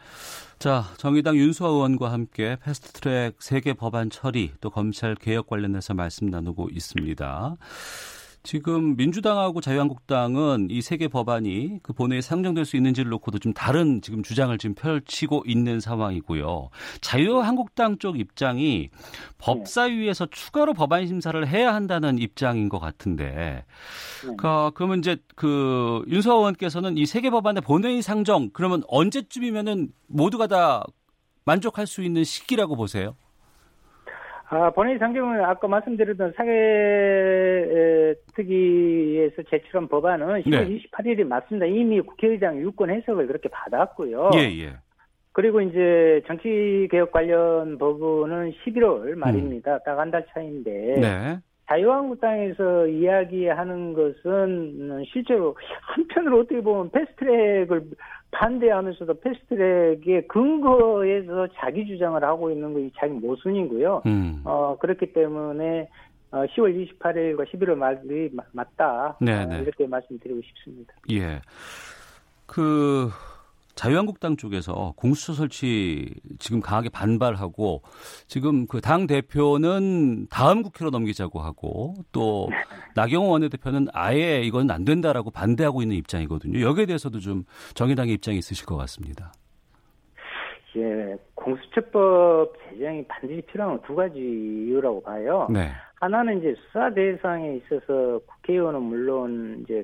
자, 0.57 0.83
정의당 0.97 1.35
윤수아 1.35 1.67
의원과 1.67 2.13
함께 2.13 2.55
패스트 2.63 2.93
트랙 2.93 3.41
세계 3.41 3.73
법안 3.73 4.09
처리 4.09 4.51
또 4.61 4.69
검찰 4.69 5.15
개혁 5.15 5.47
관련해서 5.47 5.93
말씀 5.93 6.27
나누고 6.27 6.69
있습니다. 6.71 7.57
지금 8.47 8.95
민주당하고 8.95 9.59
자유한국당은 9.59 10.69
이 10.71 10.81
세계 10.81 11.09
법안이 11.09 11.81
그 11.83 11.91
본회의에 11.91 12.21
상정될 12.21 12.63
수 12.63 12.77
있는지를 12.77 13.11
놓고도 13.11 13.39
좀 13.39 13.51
다른 13.51 14.01
지금 14.01 14.23
주장을 14.23 14.57
지금 14.57 14.73
펼치고 14.73 15.43
있는 15.45 15.81
상황이고요. 15.81 16.69
자유한국당 17.01 17.97
쪽 17.97 18.17
입장이 18.17 18.89
법사위에서 19.37 20.27
추가로 20.27 20.73
법안 20.73 21.05
심사를 21.07 21.45
해야 21.45 21.75
한다는 21.75 22.19
입장인 22.19 22.69
것 22.69 22.79
같은데, 22.79 23.65
네. 24.25 24.35
그, 24.37 24.71
그러면 24.75 24.99
이제 24.99 25.17
그 25.35 26.05
윤서 26.07 26.37
의원께서는 26.37 26.97
이 26.97 27.05
세계 27.05 27.29
법안의 27.29 27.63
본회의 27.63 28.01
상정 28.01 28.51
그러면 28.53 28.81
언제쯤이면은 28.87 29.89
모두가 30.07 30.47
다 30.47 30.85
만족할 31.43 31.85
수 31.85 32.01
있는 32.01 32.23
시기라고 32.23 32.77
보세요? 32.77 33.17
아, 34.49 34.69
본회의 34.69 34.97
상정은 34.97 35.43
아까 35.43 35.67
말씀드렸던 35.67 36.33
사회 36.37 38.15
특위에서 38.33 39.43
제출한 39.49 39.89
법안은 39.89 40.43
10월 40.43 40.67
네. 40.67 40.79
28일이 40.79 41.25
맞습니다. 41.25 41.65
이미 41.65 41.99
국회의장 41.99 42.57
유권 42.61 42.89
해석을 42.89 43.27
그렇게 43.27 43.49
받았고요. 43.49 44.31
예, 44.35 44.39
예. 44.63 44.77
그리고 45.33 45.61
이제 45.61 46.21
정치 46.27 46.87
개혁 46.89 47.11
관련 47.11 47.77
법은 47.77 48.53
11월 48.53 49.15
말입니다. 49.15 49.75
음. 49.75 49.79
딱한 49.85 50.11
달 50.11 50.25
차인데. 50.33 50.71
네. 50.99 51.39
자유한국당에서 51.67 52.87
이야기하는 52.87 53.93
것은 53.93 55.05
실제로 55.11 55.55
한편으로 55.81 56.39
어떻게 56.39 56.61
보면 56.61 56.91
패스트트랙을 56.91 57.89
반대하면서도 58.31 59.19
패스트트랙의 59.19 60.27
근거에서 60.27 61.47
자기 61.55 61.85
주장을 61.85 62.21
하고 62.23 62.51
있는 62.51 62.73
것이 62.73 62.91
자기 62.97 63.13
모순이고요. 63.13 64.03
음. 64.05 64.41
어, 64.45 64.77
그렇기 64.79 65.13
때문에 65.13 65.89
어, 66.31 66.45
10월 66.45 66.99
28일과 66.99 67.45
11월 67.49 67.75
말이 67.75 68.29
맞다. 68.51 69.17
네, 69.21 69.45
네. 69.45 69.55
어, 69.55 69.61
이렇게 69.61 69.87
말씀드리고 69.87 70.41
싶습니다. 70.41 70.93
예. 71.11 71.41
그 72.45 73.09
자유한국당 73.77 74.35
쪽에서 74.37 74.93
공수처 74.97 75.33
설치 75.33 76.13
지금 76.39 76.59
강하게 76.59 76.89
반발하고 76.89 77.83
지금 78.27 78.65
그 78.67 78.81
당 78.81 79.05
대표는 79.05 80.27
다음 80.29 80.63
국회로 80.63 80.89
넘기자고 80.91 81.39
하고 81.39 81.93
또 82.11 82.49
나경원 82.95 83.31
원내대표는 83.31 83.87
아예 83.93 84.41
이건 84.41 84.71
안 84.71 84.85
된다라고 84.85 85.29
반대하고 85.29 85.81
있는 85.81 85.95
입장이거든요. 85.97 86.61
여기에 86.61 86.85
대해서도 86.87 87.19
좀 87.19 87.43
정의당의 87.75 88.13
입장이 88.15 88.37
있으실 88.37 88.65
것 88.65 88.77
같습니다. 88.77 89.33
예, 90.77 91.15
공수처법 91.35 92.53
제정이 92.69 93.05
반드시 93.07 93.41
필요한 93.41 93.81
두 93.81 93.95
가지 93.95 94.19
이유라고 94.19 95.01
봐요. 95.01 95.47
네. 95.51 95.71
하나는 95.95 96.39
이제 96.39 96.55
수사 96.67 96.93
대상에 96.93 97.55
있어서 97.57 98.19
국회의원은 98.25 98.81
물론 98.83 99.63
이제 99.63 99.83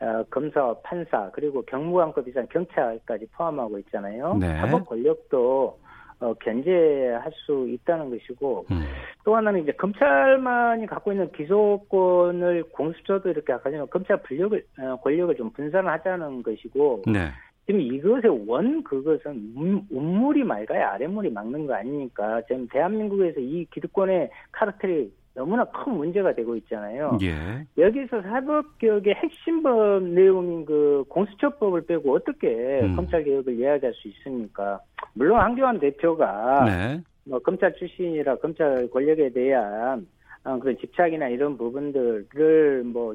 어, 0.00 0.22
검사, 0.30 0.74
판사 0.82 1.30
그리고 1.32 1.62
경무관급 1.62 2.28
이상 2.28 2.46
경찰까지 2.48 3.26
포함하고 3.32 3.78
있잖아요. 3.78 4.36
네. 4.38 4.60
사법 4.60 4.86
권력도 4.86 5.78
어, 6.18 6.34
견제할 6.34 7.30
수 7.32 7.66
있다는 7.68 8.10
것이고 8.10 8.66
음. 8.70 8.84
또 9.24 9.36
하나는 9.36 9.62
이제 9.62 9.72
검찰만이 9.72 10.86
갖고 10.86 11.12
있는 11.12 11.30
기소권을 11.32 12.64
공수처도 12.72 13.30
이렇게 13.30 13.54
하지만 13.62 13.86
검찰 13.90 14.22
권력을 14.22 14.64
어, 14.80 14.96
권력을 14.96 15.34
좀 15.36 15.50
분산을 15.50 15.90
하자는 15.90 16.42
것이고 16.42 17.02
네. 17.06 17.30
지금 17.66 17.80
이것의 17.80 18.46
원 18.46 18.84
그것은 18.84 19.84
운물이 19.90 20.44
맑아야 20.44 20.92
아랫물이 20.92 21.30
막는 21.30 21.66
거 21.66 21.74
아닙니까? 21.74 22.40
지금 22.46 22.68
대한민국에서 22.68 23.40
이 23.40 23.66
기득권의 23.72 24.30
카르텔이 24.52 25.10
너무나 25.36 25.64
큰 25.64 25.92
문제가 25.92 26.34
되고 26.34 26.56
있잖아요. 26.56 27.18
예. 27.22 27.66
여기서 27.76 28.22
사법개혁의 28.22 29.14
핵심법 29.14 30.02
내용인 30.02 30.64
그 30.64 31.04
공수처법을 31.10 31.82
빼고 31.82 32.14
어떻게 32.14 32.80
음. 32.80 32.96
검찰개혁을 32.96 33.58
이야기할 33.58 33.92
수 33.94 34.08
있습니까? 34.08 34.80
물론 35.12 35.40
한교안 35.40 35.78
대표가 35.78 36.64
네. 36.64 37.02
뭐 37.24 37.38
검찰 37.40 37.74
출신이라 37.74 38.36
검찰 38.36 38.88
권력에 38.90 39.28
대한 39.28 40.06
어, 40.42 40.58
그런 40.58 40.78
집착이나 40.78 41.28
이런 41.28 41.58
부분들을 41.58 42.84
뭐 42.84 43.14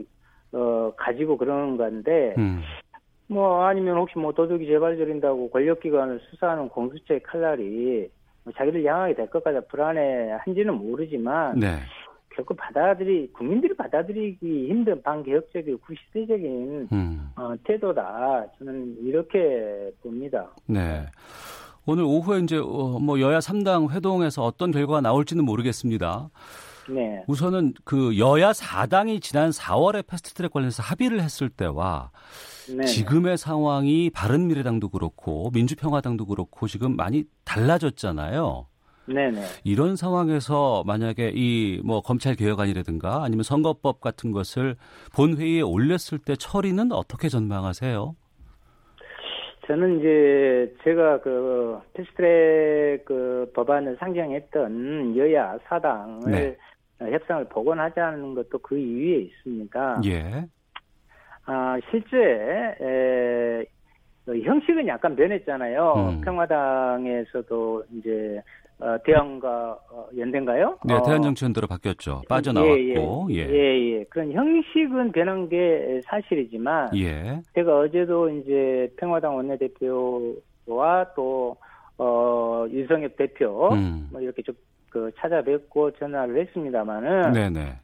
어, 0.52 0.94
가지고 0.96 1.38
그러는 1.38 1.76
건데 1.76 2.36
음. 2.38 2.62
뭐 3.28 3.66
아니면 3.66 3.98
혹시 3.98 4.20
뭐 4.20 4.32
도둑이 4.32 4.68
재발 4.68 4.96
저린다고 4.96 5.50
권력기관을 5.50 6.20
수사하는 6.30 6.70
공수처의 6.70 7.24
칼날이 7.24 8.12
뭐 8.44 8.54
자기를 8.56 8.86
향하게 8.86 9.16
될 9.16 9.30
것까지 9.32 9.60
불안해 9.70 10.38
한지는 10.42 10.76
모르지만 10.76 11.60
네. 11.60 11.68
결코 12.42 12.56
받아들이 12.56 13.32
국민들이 13.34 13.76
받아들이기 13.76 14.68
힘든 14.70 15.02
반개혁적이고 15.04 15.78
구시대적인 15.80 16.88
음. 16.92 17.32
어, 17.36 17.54
태도다 17.64 18.46
저는 18.58 18.98
이렇게 19.02 19.92
봅니다. 20.02 20.50
네. 20.66 21.06
오늘 21.86 22.04
오후에 22.04 22.40
이제 22.40 22.58
어, 22.58 23.00
뭐 23.00 23.20
여야 23.20 23.40
3당 23.40 23.92
회동에서 23.92 24.44
어떤 24.44 24.72
결과가 24.72 25.02
나올지는 25.02 25.46
모르겠습니다. 25.46 26.30
네. 26.90 27.24
우선은 27.28 27.74
그 27.84 28.18
여야 28.18 28.52
4당이 28.52 29.22
지난 29.22 29.52
4월에 29.52 30.06
패스트트랙 30.08 30.52
관련해서 30.52 30.82
합의를 30.82 31.22
했을 31.22 31.50
때와 31.50 32.10
네. 32.76 32.86
지금의 32.86 33.38
상황이 33.38 34.10
바른미래당도 34.10 34.90
그렇고 34.90 35.52
민주평화당도 35.54 36.26
그렇고 36.26 36.68
지금 36.68 36.96
많이 36.96 37.24
달라졌잖아요. 37.46 38.66
네네. 39.08 39.42
이런 39.64 39.96
상황에서 39.96 40.84
만약에 40.86 41.32
이 41.36 41.82
뭐 41.84 42.02
검찰 42.02 42.36
개혁안이라든가 42.36 43.24
아니면 43.24 43.44
선거법 43.44 44.02
같은 44.02 44.32
것을 44.32 44.76
본회의에 45.16 45.62
올렸을 45.62 46.20
때 46.24 46.36
처리는 46.36 46.92
어떻게 46.92 47.28
전망하세요? 47.28 48.16
저는 49.68 50.00
이제 50.00 50.74
제가 50.84 51.22
그 51.22 51.80
패스트트랙 51.94 53.06
그 53.06 53.52
법안을 53.56 53.98
상정했던 54.00 55.16
여야 55.18 55.58
사당을 55.66 56.32
네. 56.32 56.58
협상을 57.00 57.46
복원하자는 57.50 58.36
것도 58.36 58.60
그 58.60 58.78
이유에 58.78 59.22
있습니다. 59.22 60.02
예. 60.06 60.46
아 61.46 61.78
실제 61.90 62.18
에, 62.18 63.64
그 64.26 64.40
형식은 64.42 64.88
약간 64.88 65.16
변했잖아요. 65.16 65.94
음. 65.96 66.22
평화당에서도 66.22 67.84
이제 67.98 68.42
어, 68.82 68.98
대안과 69.06 69.78
어, 69.92 70.08
연대인가요? 70.18 70.80
네, 70.86 70.96
어. 70.96 71.04
대한정치연대로 71.04 71.68
바뀌었죠. 71.68 72.24
빠져나왔고. 72.28 73.28
예 73.30 73.36
예. 73.36 73.48
예, 73.48 73.54
예. 73.54 74.00
예. 74.00 74.04
그런 74.06 74.32
형식은 74.32 75.12
변한 75.12 75.48
게 75.48 76.02
사실이지만 76.06 76.90
예. 76.98 77.42
제가 77.54 77.80
어제도 77.80 78.28
이제 78.30 78.92
평화당 78.98 79.36
원내대표와 79.36 81.14
또 81.16 81.56
어, 82.00 82.66
윤석엽 82.72 83.16
대표 83.16 83.70
음. 83.72 84.10
뭐 84.12 84.20
이렇게 84.20 84.42
좀그 84.42 85.12
찾아뵙고 85.18 85.92
전화를 85.92 86.42
했습니다마는 86.48 87.34
네네. 87.34 87.80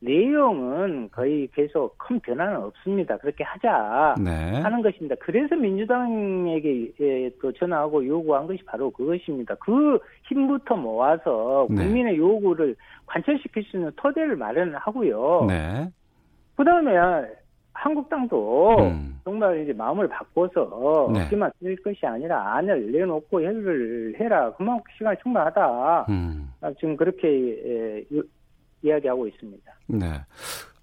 내용은 0.00 1.08
거의 1.10 1.48
계속 1.52 1.96
큰 1.98 2.20
변화는 2.20 2.56
없습니다. 2.56 3.16
그렇게 3.16 3.42
하자 3.42 4.14
네. 4.22 4.60
하는 4.60 4.82
것입니다. 4.82 5.16
그래서 5.18 5.56
민주당에게 5.56 6.92
예, 7.00 7.30
또 7.40 7.52
전화하고 7.52 8.06
요구한 8.06 8.46
것이 8.46 8.62
바로 8.64 8.90
그것입니다. 8.90 9.56
그 9.56 9.98
힘부터 10.28 10.76
모아서 10.76 11.66
네. 11.68 11.84
국민의 11.84 12.12
네. 12.12 12.18
요구를 12.18 12.76
관철시킬 13.06 13.64
수 13.64 13.76
있는 13.76 13.90
토대를 13.96 14.36
마련하고요. 14.36 15.46
네. 15.48 15.90
그다음에 16.56 16.92
한국당도 17.72 18.76
음. 18.78 19.20
정말 19.24 19.62
이제 19.62 19.72
마음을 19.72 20.08
바꿔서 20.08 21.10
네. 21.12 21.24
어깨만 21.24 21.50
쓸 21.60 21.76
것이 21.76 22.06
아니라 22.06 22.56
안을 22.56 22.92
내놓고 22.92 23.42
협의를 23.42 24.14
해라. 24.18 24.52
그만큼 24.52 24.84
시간이 24.96 25.16
충분하다. 25.22 26.06
음. 26.08 26.52
지금 26.78 26.96
그렇게 26.96 27.28
예, 27.28 28.04
이야기하고 28.82 29.26
있습니다. 29.26 29.72
네. 29.88 30.20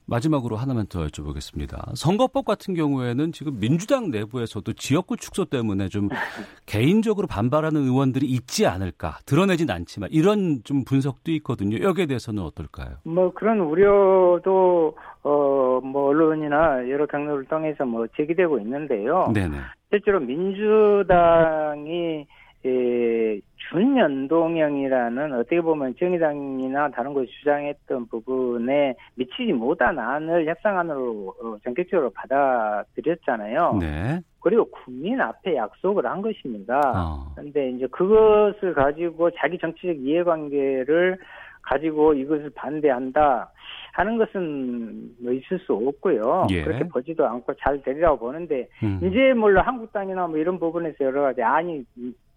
마지막으로 0.08 0.56
하나만 0.56 0.86
더 0.88 1.06
여쭤보겠습니다. 1.06 1.96
선거법 1.96 2.46
같은 2.46 2.76
경우에는 2.76 3.32
지금 3.32 3.60
민주당 3.60 4.12
내부에서도 4.12 4.74
지역구 4.74 5.18
축소 5.18 5.46
때문에 5.46 5.88
좀 5.88 6.10
개인적으로 6.68 7.28
반발하는 7.28 7.82
의원들이 7.82 8.28
있지 8.28 8.68
않을까 8.68 9.18
드러내진 9.26 9.72
않지만 9.72 10.10
이런 10.12 10.62
좀 10.64 10.84
분석도 10.84 11.32
있거든요. 11.34 11.82
여기에 11.82 12.06
대해서는 12.06 12.44
어떨까요? 12.44 12.98
뭐 13.04 13.34
그런 13.34 13.60
우려도 13.60 14.96
어뭐 15.24 16.10
언론이나 16.10 16.88
여러 16.90 17.08
경로를 17.08 17.46
통해서 17.46 17.86
뭐 17.86 18.06
제기되고 18.16 18.60
있는데요. 18.60 19.32
네네. 19.34 19.58
실제로 19.90 20.20
민주당이 20.20 22.28
에, 22.66 23.40
준연동형이라는 23.70 25.34
어떻게 25.34 25.62
보면 25.62 25.96
정의당이나 25.98 26.90
다른 26.90 27.14
곳이 27.14 27.32
주장했던 27.40 28.08
부분에 28.08 28.96
미치지 29.16 29.54
못한 29.54 29.98
안을 29.98 30.48
협상안으로 30.48 31.36
어, 31.42 31.58
전격적으로 31.64 32.12
받아들였잖아요. 32.12 33.78
네. 33.80 34.20
그리고 34.42 34.66
국민 34.70 35.20
앞에 35.20 35.56
약속을 35.56 36.06
한 36.06 36.22
것입니다. 36.22 36.80
어. 36.96 37.32
그런데 37.36 37.72
이제 37.72 37.88
그것을 37.88 38.74
가지고 38.74 39.32
자기 39.32 39.58
정치적 39.58 39.98
이해관계를 39.98 41.18
가지고 41.64 42.14
이것을 42.14 42.52
반대한다 42.54 43.52
하는 43.94 44.18
것은 44.18 45.16
뭐 45.20 45.32
있을 45.32 45.58
수 45.60 45.74
없고요. 45.74 46.48
예. 46.52 46.64
그렇게 46.64 46.84
보지도 46.88 47.26
않고 47.26 47.54
잘 47.56 47.82
되리라고 47.82 48.20
보는데 48.20 48.68
음. 48.84 49.00
이제 49.02 49.34
물론 49.34 49.66
한국당이나 49.66 50.28
뭐 50.28 50.38
이런 50.38 50.60
부분에서 50.60 50.98
여러 51.02 51.22
가지 51.24 51.42
아니 51.42 51.84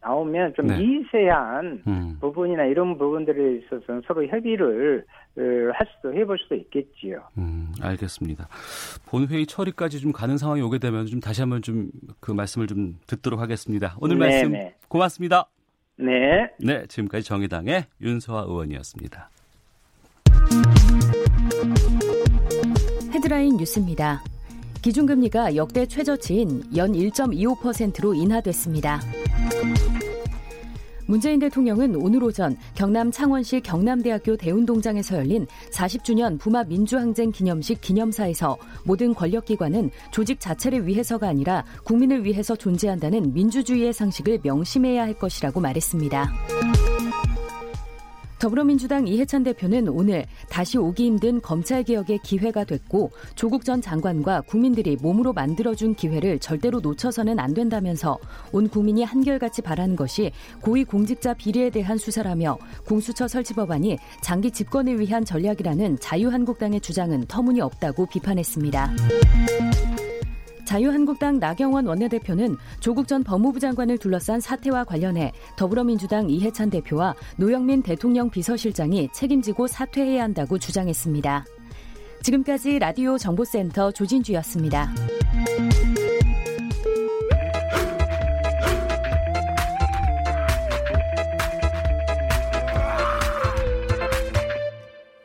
나오면 0.01 0.55
좀 0.55 0.67
네. 0.67 0.79
미세한 0.79 1.83
음. 1.87 2.17
부분이나 2.21 2.65
이런 2.65 2.97
부분들에 2.97 3.59
있어서는 3.59 4.03
서로 4.07 4.27
협의를 4.27 5.05
어, 5.37 5.41
할 5.75 5.87
수도 5.97 6.15
해볼 6.15 6.39
수도 6.39 6.55
있겠지요. 6.55 7.23
음, 7.37 7.73
알겠습니다. 7.81 8.49
본회의 9.09 9.47
처리까지 9.47 10.01
좀 10.01 10.13
가는 10.13 10.37
상황이 10.37 10.61
오게 10.63 10.79
되면 10.79 11.07
좀 11.07 11.21
다시 11.21 11.43
한번 11.43 11.63
좀 11.63 11.91
그 12.21 12.33
말씀을 12.33 12.67
좀 12.67 12.99
듣도록 13.07 13.41
하겠습니다. 13.41 13.97
오늘 14.01 14.19
네네. 14.19 14.31
말씀 14.31 14.53
네. 14.53 14.75
고맙습니다. 14.89 15.49
네. 15.97 16.49
네, 16.61 16.87
지금까지 16.87 17.25
정의당의 17.25 17.87
윤소아 18.01 18.43
의원이었습니다. 18.43 19.31
헤드라인 23.15 23.57
뉴스입니다. 23.57 24.23
기준금리가 24.83 25.57
역대 25.57 25.87
최저치인 25.87 26.77
연 26.77 26.93
1.25%로 26.93 28.15
인하됐습니다. 28.15 29.01
문재인 31.09 31.38
대통령은 31.38 31.97
오늘 31.97 32.23
오전 32.23 32.55
경남 32.75 33.11
창원시 33.11 33.62
경남대학교 33.62 34.37
대운동장에서 34.37 35.16
열린 35.16 35.47
40주년 35.73 36.38
부마 36.38 36.64
민주항쟁 36.64 37.33
기념식 37.33 37.81
기념사에서 37.81 38.59
모든 38.85 39.14
권력기관은 39.14 39.90
조직 40.11 40.38
자체를 40.38 40.87
위해서가 40.87 41.27
아니라 41.27 41.64
국민을 41.85 42.27
위해서 42.27 42.55
존재한다는 42.55 43.33
민주주의의 43.33 43.94
상식을 43.94 44.40
명심해야 44.42 45.03
할 45.03 45.14
것이라고 45.14 45.61
말했습니다. 45.61 46.98
더불어민주당 48.38 49.07
이해찬 49.07 49.42
대표는 49.42 49.88
오늘 49.88 50.24
다시 50.48 50.79
오기 50.79 51.05
힘든 51.05 51.40
검찰 51.40 51.83
개혁의 51.83 52.20
기회가 52.22 52.64
됐고 52.64 53.11
조국 53.35 53.64
전 53.64 53.81
장관과 53.83 54.42
국민들이 54.42 54.96
몸으로 55.01 55.33
만들어준 55.33 55.94
기회를 55.94 56.38
절대로 56.38 56.81
놓쳐서는 56.81 57.38
안 57.38 57.53
된다면서 57.53 58.18
온 58.53 58.68
국민이 58.68 59.03
한결같이 59.03 59.62
바라는 59.62 59.96
것이 59.96 60.31
고위공직자 60.62 61.35
비리에 61.35 61.70
대한 61.70 61.98
수사라며 61.98 62.59
공수처 62.87 63.27
설치 63.27 63.55
법안이 63.55 63.98
장기 64.22 64.51
집권을 64.51 65.01
위한 65.01 65.24
전략이라는 65.24 65.98
자유한국당의 66.01 66.81
주장은 66.81 67.27
터무니없다고 67.27 68.07
비판했습니다. 68.07 68.94
자유한국당 70.69 71.39
나경원 71.39 71.87
원내대표는 71.87 72.59
조국 72.81 73.09
전 73.09 73.25
법무부 73.25 73.59
장관을 73.59 73.97
둘러싼 73.97 74.39
사태와 74.39 74.85
관련해 74.85 75.33
더불어민주당 75.57 76.29
이해찬 76.29 76.69
대표와 76.69 77.15
노영민 77.39 77.83
대통령 77.83 78.29
비서실장이 78.29 79.09
책임지고 79.15 79.67
사퇴해야 79.67 80.23
한다고 80.23 80.59
주장했습니다. 80.59 81.47
지금까지 82.23 82.81
라디오 82.81 83.17
정보센터 83.17 83.93
조진주였습니다. 83.93 84.93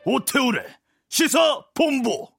오태우래 0.05 0.61
시사 1.09 1.65
본부 1.73 2.32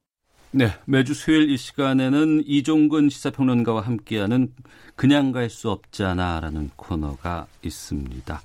네, 0.57 0.69
매주 0.85 1.14
수요일 1.14 1.51
이 1.51 1.57
시간에는 1.57 2.45
이종근 2.47 3.09
시사평론가와 3.09 3.81
함께하는 3.81 4.55
그냥 4.95 5.33
갈 5.33 5.51
수 5.51 5.69
없잖아라는 5.69 6.71
코너가 6.77 7.49
있습니다. 7.64 8.40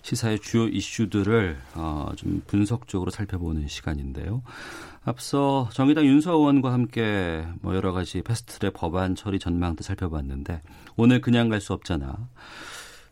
시사의 0.00 0.38
주요 0.38 0.68
이슈들을 0.68 1.58
어, 1.74 2.12
좀 2.16 2.42
분석적으로 2.46 3.10
살펴보는 3.10 3.68
시간인데요. 3.68 4.42
앞서 5.04 5.68
정의당 5.74 6.06
윤서 6.06 6.32
의원과 6.32 6.72
함께 6.72 7.44
뭐 7.60 7.74
여러 7.74 7.92
가지 7.92 8.22
패스트트랙 8.22 8.72
법안 8.72 9.14
처리 9.14 9.38
전망도 9.38 9.82
살펴봤는데 9.82 10.62
오늘 10.96 11.20
그냥 11.20 11.50
갈 11.50 11.60
수 11.60 11.74
없잖아. 11.74 12.26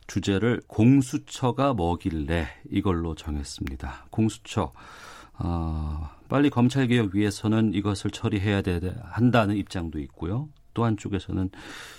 주제를 0.06 0.62
공수처가 0.68 1.74
뭐길래 1.74 2.48
이걸로 2.70 3.14
정했습니다. 3.14 4.06
공수처 4.08 4.72
어, 5.38 6.17
빨리 6.28 6.50
검찰 6.50 6.86
개혁 6.86 7.14
위해서는 7.14 7.72
이것을 7.74 8.10
처리해야 8.10 8.62
되, 8.62 8.80
한다는 9.02 9.56
입장도 9.56 9.98
있고요. 10.00 10.48
또 10.74 10.84
한쪽에서는 10.84 11.50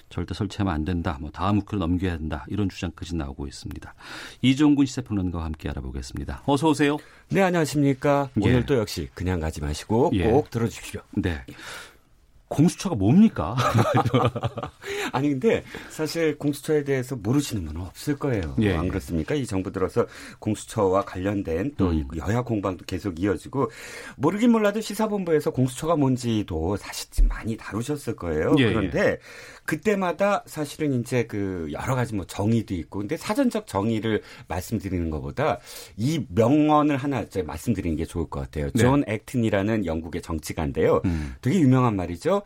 절대 0.09 0.33
설치하면 0.33 0.73
안 0.73 0.85
된다. 0.85 1.17
뭐 1.19 1.29
다음 1.31 1.59
국회로 1.59 1.79
넘겨야 1.79 2.17
된다. 2.17 2.45
이런 2.47 2.69
주장까지 2.69 3.15
나오고 3.15 3.45
있습니다. 3.47 3.93
이종군 4.41 4.85
시사평론가와 4.85 5.43
함께 5.43 5.69
알아보겠습니다. 5.69 6.43
어서 6.45 6.69
오세요. 6.69 6.97
네, 7.29 7.41
안녕하십니까. 7.41 8.29
예. 8.41 8.49
오늘도 8.49 8.77
역시 8.77 9.09
그냥 9.13 9.39
가지 9.39 9.59
마시고 9.59 10.11
예. 10.13 10.29
꼭 10.29 10.49
들어주십시오. 10.49 11.01
네. 11.11 11.43
공수처가 12.49 12.95
뭡니까? 12.95 13.55
아니 15.13 15.29
근데 15.29 15.63
사실 15.89 16.37
공수처에 16.37 16.83
대해서 16.83 17.15
모르시는 17.15 17.63
분은 17.65 17.81
없을 17.81 18.17
거예요. 18.17 18.55
예. 18.59 18.75
안 18.75 18.89
그렇습니까? 18.89 19.35
이 19.35 19.45
정부 19.45 19.71
들어서 19.71 20.05
공수처와 20.39 21.03
관련된 21.03 21.75
또 21.77 21.91
음. 21.91 22.07
여야 22.17 22.41
공방도 22.41 22.85
계속 22.85 23.19
이어지고 23.19 23.69
모르긴 24.17 24.51
몰라도 24.51 24.81
시사본부에서 24.81 25.51
공수처가 25.51 25.95
뭔지도 25.95 26.75
사실 26.77 27.09
많이 27.27 27.55
다루셨을 27.55 28.15
거예요. 28.15 28.55
예. 28.57 28.65
그런데 28.65 29.19
그때마다 29.69 30.41
사실은 30.47 30.99
이제 30.99 31.27
그 31.27 31.69
여러 31.71 31.93
가지 31.93 32.15
뭐 32.15 32.25
정의도 32.25 32.73
있고 32.73 32.99
근데 32.99 33.17
사전적 33.17 33.67
정의를 33.67 34.23
말씀드리는 34.47 35.11
것보다 35.11 35.59
이 35.95 36.25
명언을 36.29 36.97
하나 36.97 37.21
이제 37.21 37.43
말씀드리는 37.43 37.95
게 37.95 38.03
좋을 38.05 38.31
것 38.31 38.39
같아요. 38.39 38.71
네. 38.71 38.81
존 38.81 39.03
액튼이라는 39.07 39.85
영국의 39.85 40.23
정치가인데요. 40.23 41.01
음. 41.05 41.35
되게 41.41 41.59
유명한 41.59 41.95
말이죠. 41.95 42.41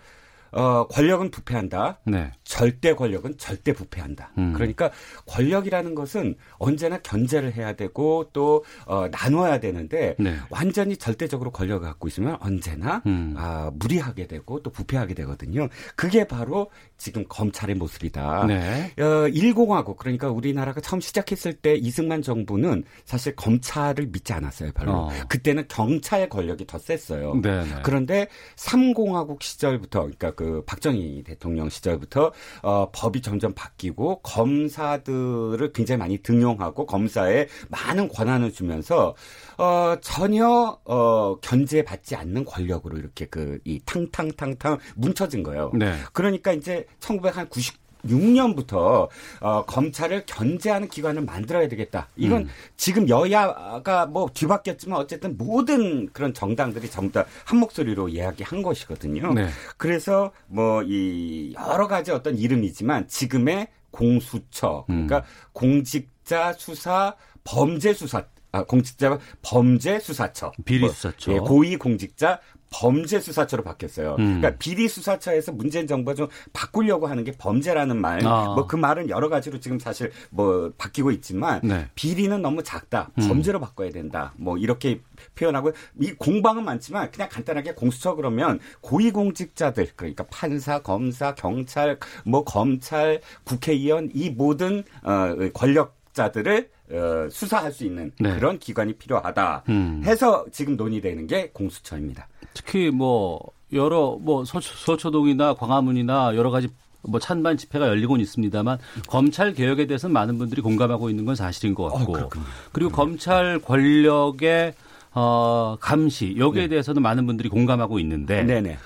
어, 0.53 0.88
권력은 0.88 1.31
부패한다. 1.31 1.99
네. 2.05 2.31
절대 2.43 2.93
권력은 2.93 3.38
절대 3.38 3.73
부패한다. 3.73 4.31
음. 4.38 4.53
그러니까 4.53 4.91
권력이라는 5.25 5.95
것은 5.95 6.36
언제나 6.59 6.99
견제를 6.99 7.53
해야 7.53 7.73
되고 7.73 8.29
또 8.33 8.63
어, 8.86 9.07
나눠야 9.09 9.59
되는데 9.59 10.15
네. 10.19 10.38
완전히 10.49 10.95
절대적으로 10.95 11.51
권력을 11.51 11.86
갖고 11.88 12.07
있으면 12.07 12.38
언제나 12.39 13.01
음. 13.07 13.33
아, 13.36 13.71
무리하게 13.73 14.27
되고 14.27 14.62
또 14.62 14.69
부패하게 14.69 15.15
되거든요. 15.15 15.69
그게 15.95 16.27
바로 16.27 16.69
지금 17.04 17.26
검찰의 17.28 17.76
모습이다. 17.76 18.46
네. 18.48 18.94
어, 19.00 19.28
1공화국 19.28 19.98
그러니까 19.98 20.30
우리나라가 20.30 20.80
처음 20.82 21.02
시작했을 21.02 21.54
때 21.54 21.76
이승만 21.76 22.22
정부는 22.22 22.84
사실 23.06 23.36
검찰을 23.36 24.08
믿지 24.08 24.34
않았어요. 24.34 24.72
별로. 24.74 24.92
어. 24.94 25.10
그때는 25.28 25.66
경찰 25.68 26.30
권력이 26.30 26.68
더 26.68 26.78
셌어요. 26.78 27.39
네, 27.42 27.63
네. 27.63 27.70
그런데 27.84 28.28
3공화국 28.56 29.42
시절부터 29.42 30.02
그러니까 30.02 30.32
그그 30.32 30.63
박정희 30.66 31.24
대통령 31.24 31.70
시절부터 31.70 32.32
어, 32.62 32.89
법이 32.94 33.22
점점 33.22 33.54
바뀌고 33.54 34.22
검사들을 34.22 35.74
굉장히 35.74 36.00
많이 36.00 36.18
등용하고 36.20 36.86
검사에 36.86 37.48
많은 37.70 38.08
권한을 38.08 38.52
주면서 38.54 39.16
어, 39.58 39.96
전혀 40.02 40.78
어, 40.86 41.36
견제받지 41.42 42.16
않는 42.16 42.46
권력으로 42.46 42.98
이렇게 42.98 43.26
그 43.26 43.60
이 43.66 43.80
탕탕탕탕 43.86 44.78
뭉쳐진 44.96 45.44
거예요. 45.44 45.72
네. 45.74 45.94
그러니까 46.12 46.54
이제 46.54 46.86
1990 46.99 47.84
6년부터 48.03 49.08
어, 49.39 49.65
검찰을 49.65 50.23
견제하는 50.25 50.89
기관을 50.89 51.21
만들어야 51.23 51.69
되겠다. 51.69 52.10
이건 52.17 52.41
음. 52.43 52.49
지금 52.75 53.08
여야가 53.08 54.08
뭐 54.08 54.29
뒤바뀌었지만 54.34 54.99
어쨌든 54.99 55.38
모든 55.38 56.08
그런 56.12 56.34
정당들이 56.34 56.89
전부 56.91 57.13
다 57.13 57.25
한 57.45 57.60
목소리로 57.60 58.10
이야기한 58.10 58.62
것이거든요. 58.62 59.34
네. 59.34 59.47
그래서 59.77 60.32
뭐 60.47 60.84
이 60.86 61.53
여러 61.58 61.88
가지 61.88 62.12
어떤 62.12 62.38
이름이지만 62.38 63.08
지금의 63.08 63.67
공수처, 63.91 64.84
그러니까 64.88 65.17
음. 65.19 65.21
공직자 65.53 66.53
수사 66.53 67.15
범죄 67.43 67.93
수사 67.93 68.25
아, 68.51 68.63
공직자 68.63 69.17
범죄 69.41 69.99
수사처. 69.99 70.51
비리 70.65 70.88
수사처. 70.89 71.32
뭐, 71.32 71.36
예, 71.36 71.39
고위 71.47 71.75
공직자 71.77 72.39
범죄 72.73 73.19
수사처로 73.19 73.63
바뀌었어요. 73.63 74.15
음. 74.19 74.39
그러니까 74.39 74.57
비리 74.57 74.88
수사처에서 74.88 75.51
문재인 75.51 75.86
정부가 75.86 76.15
좀 76.15 76.27
바꾸려고 76.51 77.07
하는 77.07 77.23
게 77.23 77.31
범죄라는 77.31 78.01
말. 78.01 78.25
아. 78.25 78.53
뭐그 78.55 78.75
말은 78.75 79.09
여러 79.09 79.29
가지로 79.29 79.59
지금 79.59 79.79
사실 79.79 80.12
뭐 80.31 80.71
바뀌고 80.77 81.12
있지만 81.12 81.62
네. 81.63 81.88
비리는 81.95 82.41
너무 82.41 82.63
작다. 82.63 83.12
음. 83.19 83.27
범죄로 83.27 83.59
바꿔야 83.59 83.91
된다. 83.91 84.33
뭐 84.38 84.57
이렇게 84.57 85.01
표현하고 85.36 85.71
이 85.99 86.13
공방은 86.13 86.65
많지만 86.65 87.12
그냥 87.12 87.29
간단하게 87.31 87.75
공수처 87.75 88.15
그러면 88.15 88.59
고위공직자들 88.81 89.89
그러니까 89.95 90.25
판사, 90.31 90.79
검사, 90.79 91.36
경찰, 91.36 91.99
뭐 92.25 92.43
검찰, 92.43 93.21
국회의원 93.43 94.09
이 94.13 94.29
모든 94.29 94.83
어 95.03 95.36
권력 95.53 95.95
자들을 96.13 96.69
어, 96.91 97.27
수사할 97.29 97.71
수 97.71 97.86
있는 97.86 98.12
네. 98.19 98.36
그런 98.36 98.59
기관이 98.59 98.93
필요하다 98.93 99.63
음. 99.69 100.01
해서 100.05 100.45
지금 100.51 100.75
논의되는 100.75 101.27
게 101.27 101.49
공수처입니다. 101.51 102.27
특히 102.54 102.89
뭐 102.89 103.39
여러 103.72 104.18
뭐 104.20 104.46
서초, 104.46 105.12
동이나 105.12 105.54
광화문이나 105.54 106.36
여러 106.36 106.52
가지 106.52 106.70
뭐 107.02 107.20
찬반 107.20 107.58
집회가 107.58 107.88
열리곤 107.88 108.22
있습니다만 108.22 108.78
검찰 109.08 109.54
개혁에 109.54 109.88
대해서는 109.88 110.13
많은 110.13 110.38
분들이 110.38 110.62
공감하고 110.62 111.10
있는 111.10 111.26
건 111.26 111.36
사실인 111.36 111.76
것 111.76 111.92
같고 111.92 112.18
어, 112.18 112.30
그리고 112.72 112.92
검찰 112.92 113.60
권력의 113.60 114.74
어, 115.13 115.78
감시 115.80 116.36
여기에 116.38 116.63
네. 116.63 116.68
대해서는 116.70 117.02
많은 117.02 117.26
분들이 117.26 117.50
공감하고 117.50 118.00
있는데 118.00 118.44
네네. 118.44 118.78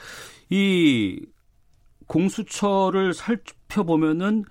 이 0.49 1.19
공수처를 2.07 3.13
살펴보면은 3.13 4.45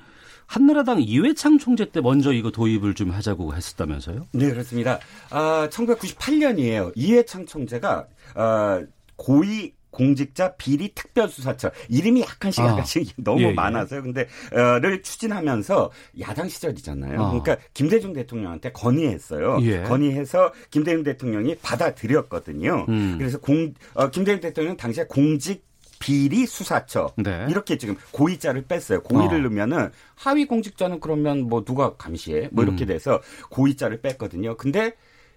한나라당 0.46 1.00
이회창 1.00 1.58
총재 1.58 1.90
때 1.90 2.00
먼저 2.00 2.32
이거 2.32 2.50
도입을 2.50 2.94
좀 2.94 3.10
하자고 3.10 3.54
했었다면서요? 3.54 4.26
네, 4.32 4.50
그렇습니다. 4.50 5.00
아, 5.30 5.68
1998년이에요. 5.70 6.92
이회창 6.94 7.46
총재가 7.46 8.06
아, 8.36 8.82
고위 9.16 9.74
공직자 9.96 10.56
비리 10.56 10.92
특별수사처 10.94 11.70
이름이 11.88 12.20
약간씩 12.20 12.62
아. 12.62 12.68
약간씩 12.68 13.14
너무 13.24 13.40
예, 13.40 13.46
예. 13.46 13.52
많아서요. 13.52 14.02
근데 14.02 14.28
어를 14.52 15.02
추진하면서 15.02 15.90
야당 16.20 16.48
시절이잖아요. 16.48 17.22
아. 17.22 17.30
그러니까 17.30 17.56
김대중 17.72 18.12
대통령한테 18.12 18.72
건의했어요. 18.72 19.58
예. 19.62 19.82
건의해서 19.82 20.52
김대중 20.70 21.02
대통령이 21.02 21.56
받아들였거든요. 21.56 22.86
음. 22.88 23.14
그래서 23.16 23.38
공 23.38 23.72
어, 23.94 24.10
김대중 24.10 24.40
대통령 24.40 24.76
당시에 24.76 25.04
공직 25.08 25.64
비리 25.98 26.46
수사처 26.46 27.12
네. 27.16 27.46
이렇게 27.48 27.78
지금 27.78 27.96
고위자를 28.10 28.66
뺐어요. 28.68 29.02
고위를 29.02 29.38
어. 29.38 29.40
넣으면은 29.40 29.90
하위 30.14 30.44
공직자는 30.44 31.00
그러면 31.00 31.48
뭐 31.48 31.64
누가 31.64 31.96
감시해? 31.96 32.50
뭐 32.52 32.64
이렇게 32.64 32.84
음. 32.84 32.88
돼서 32.88 33.20
고위자를 33.50 34.02
뺐거든요. 34.02 34.58
근데 34.58 34.92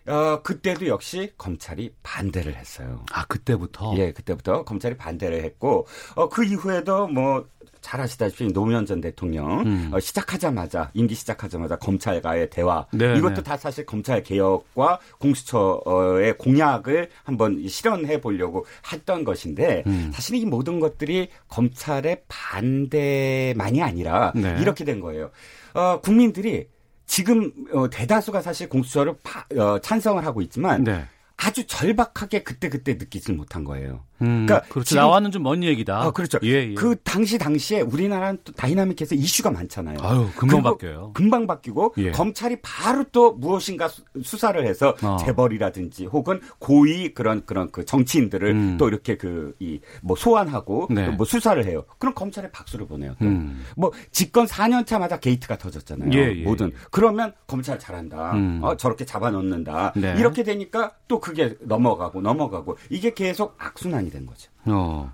어, 0.10 0.42
그때도 0.42 0.88
역시 0.88 1.32
검찰이 1.38 1.94
반대를 2.04 2.56
했어요. 2.56 3.06
아, 3.12 3.26
그때부터? 3.26 3.94
예, 3.98 4.12
그때부터 4.12 4.64
검찰이 4.64 4.98
반대를 4.98 5.44
했고, 5.44 5.86
어, 6.16 6.28
그 6.30 6.44
이후에도 6.44 7.08
뭐, 7.08 7.46
잘 7.82 8.02
아시다시피 8.02 8.52
노무현 8.52 8.86
전 8.86 9.00
대통령 9.00 9.62
음. 9.62 9.90
어, 9.94 10.00
시작하자마자 10.00 10.92
임기 10.94 11.16
시작하자마자 11.16 11.78
검찰과의 11.78 12.50
대화 12.50 12.86
네, 12.92 13.16
이것도 13.18 13.36
네. 13.36 13.44
다 13.44 13.58
사실 13.58 13.86
검찰 13.86 14.22
개혁과 14.22 15.00
공수처의 15.20 16.38
공약을 16.38 17.10
한번 17.24 17.66
실현해 17.68 18.20
보려고 18.20 18.66
했던 18.92 19.24
것인데 19.24 19.84
음. 19.88 20.12
사실 20.14 20.36
이 20.36 20.46
모든 20.46 20.80
것들이 20.80 21.30
검찰의 21.48 22.24
반대만이 22.28 23.82
아니라 23.82 24.34
네. 24.36 24.58
이렇게 24.60 24.84
된 24.84 25.00
거예요. 25.00 25.32
어, 25.74 26.02
국민들이 26.02 26.68
지금 27.10 27.52
어, 27.74 27.90
대다수가 27.90 28.40
사실 28.44 28.70
공수처를 28.70 29.16
파, 29.24 29.44
어, 29.60 29.80
찬성을 29.80 30.24
하고 30.24 30.44
있지만 30.44 30.84
네. 30.84 31.08
아주 31.38 31.66
절박하게 31.66 32.44
그때 32.44 32.70
그때 32.70 32.94
느끼질 32.94 33.34
못한 33.34 33.64
거예요. 33.64 34.06
음, 34.22 34.46
그러니까 34.46 34.62
그렇죠. 34.70 34.96
나와는 34.96 35.32
좀 35.32 35.40
먼 35.44 35.64
얘기다. 35.64 36.02
아, 36.02 36.12
그렇죠. 36.12 36.38
예, 36.44 36.70
예. 36.70 36.74
그 36.74 36.96
당시 37.04 37.38
당시에 37.38 37.82
우리나라는 37.82 38.40
또 38.44 38.52
다이나믹해서 38.54 39.16
이슈가 39.16 39.52
많잖아요. 39.52 39.98
아유, 40.02 40.28
금방 40.36 40.62
바뀌어요. 40.64 41.12
금방 41.14 41.48
바뀌고 41.48 41.94
예. 41.98 42.12
검찰이 42.12 42.58
바로 42.62 43.06
또 43.12 43.32
무엇인가 43.34 43.90
수사를 44.22 44.68
해서 44.68 44.96
어. 45.02 45.18
재벌이라든지 45.22 46.06
혹은 46.08 46.42
고위 46.60 47.14
그런 47.14 47.46
그런 47.46 47.72
그 47.72 47.86
정치인들을 47.86 48.50
음. 48.50 48.78
또 48.78 48.88
이렇게 48.88 49.16
그 49.18 49.54
이 49.60 49.80
뭐 50.02 50.16
소환하고 50.16 50.88
네. 50.90 51.10
뭐 51.10 51.26
수사를 51.26 51.64
해요. 51.66 51.84
그럼 51.98 52.14
검찰에 52.14 52.50
박수를 52.52 52.88
보내요. 52.88 53.16
음. 53.22 53.64
뭐 53.76 53.92
집권 54.12 54.46
4년 54.46 54.86
차마다 54.86 55.20
게이트가 55.20 55.58
터졌잖아요. 55.58 56.10
예, 56.14 56.36
예, 56.40 56.44
모든 56.44 56.72
그러면 56.92 57.34
검찰 57.48 57.78
잘한다. 57.80 58.34
음. 58.34 58.60
어, 58.64 58.76
저렇게 58.78 59.06
잡아놓는다. 59.06 59.94
네. 59.96 60.16
이렇게 60.18 60.44
되니까 60.44 60.92
또 61.08 61.20
그게 61.20 61.56
넘어가고 61.62 62.22
넘어가고 62.22 62.78
이게 62.90 63.14
계속 63.14 63.56
악순환이 63.58 64.09
된 64.10 64.26
거죠. 64.26 64.50
어. 64.66 65.12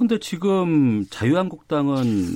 근데 0.00 0.18
지금 0.18 1.04
자유한국당은 1.10 2.34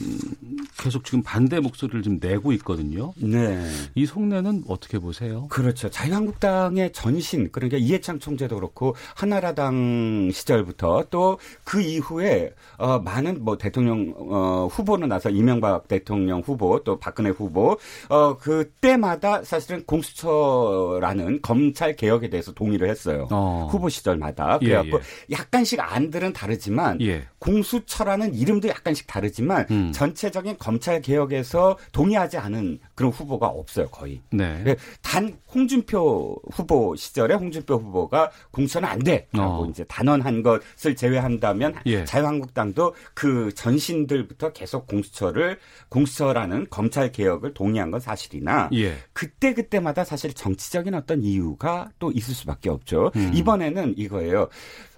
계속 0.76 1.06
지금 1.06 1.22
반대 1.22 1.60
목소리를 1.60 2.02
좀 2.02 2.18
내고 2.20 2.52
있거든요. 2.52 3.14
네. 3.16 3.66
이 3.94 4.04
속내는 4.04 4.64
어떻게 4.68 4.98
보세요? 4.98 5.48
그렇죠. 5.48 5.88
자유한국당의 5.88 6.92
전신 6.92 7.50
그러니까 7.50 7.78
이해창 7.78 8.18
총재도 8.18 8.56
그렇고 8.56 8.94
한나라당 9.16 10.30
시절부터 10.30 11.06
또 11.08 11.38
그 11.64 11.80
이후에 11.80 12.52
어 12.78 12.98
많은 12.98 13.42
뭐 13.42 13.56
대통령 13.56 14.14
어 14.16 14.68
후보는 14.70 15.08
나서 15.08 15.30
이명박 15.30 15.88
대통령 15.88 16.40
후보 16.40 16.82
또 16.84 16.98
박근혜 16.98 17.30
후보 17.30 17.78
어 18.08 18.36
그때마다 18.38 19.42
사실은 19.42 19.84
공수처라는 19.84 21.40
검찰 21.42 21.96
개혁에 21.96 22.28
대해서 22.28 22.52
동의를 22.52 22.88
했어요. 22.88 23.28
어. 23.30 23.68
후보 23.70 23.88
시절마다 23.88 24.58
예, 24.62 24.66
그래갖고 24.66 24.98
예, 24.98 25.02
예. 25.30 25.34
약간씩 25.34 25.80
안들은 25.80 26.32
다르지만 26.32 27.00
예. 27.00 27.26
공 27.38 27.53
수처라는 27.62 28.34
이름도 28.34 28.68
약간씩 28.68 29.06
다르지만 29.06 29.66
음. 29.70 29.92
전체적인 29.92 30.58
검찰 30.58 31.00
개혁에서 31.00 31.76
동의하지 31.92 32.38
않은 32.38 32.78
그런 32.94 33.12
후보가 33.12 33.46
없어요 33.46 33.88
거의. 33.88 34.20
네. 34.30 34.62
네. 34.64 34.76
단 35.02 35.36
홍준표 35.54 36.36
후보 36.52 36.96
시절에 36.96 37.34
홍준표 37.34 37.74
후보가 37.74 38.30
공수처는 38.50 38.88
안 38.88 38.98
돼라고 38.98 39.64
어. 39.64 39.66
이제 39.70 39.84
단언한 39.84 40.42
것을 40.42 40.96
제외한다면 40.96 41.74
예. 41.86 42.04
자유한국당도 42.04 42.94
그 43.14 43.52
전신들부터 43.54 44.52
계속 44.52 44.86
공수처를 44.86 45.58
공수처라는 45.88 46.66
검찰 46.70 47.12
개혁을 47.12 47.54
동의한 47.54 47.90
건 47.90 48.00
사실이나 48.00 48.70
예. 48.74 48.96
그때 49.12 49.54
그때마다 49.54 50.04
사실 50.04 50.32
정치적인 50.32 50.94
어떤 50.94 51.22
이유가 51.22 51.90
또 51.98 52.10
있을 52.12 52.34
수밖에 52.34 52.70
없죠. 52.70 53.12
음. 53.16 53.30
이번에는 53.34 53.94
이거예요. 53.96 54.48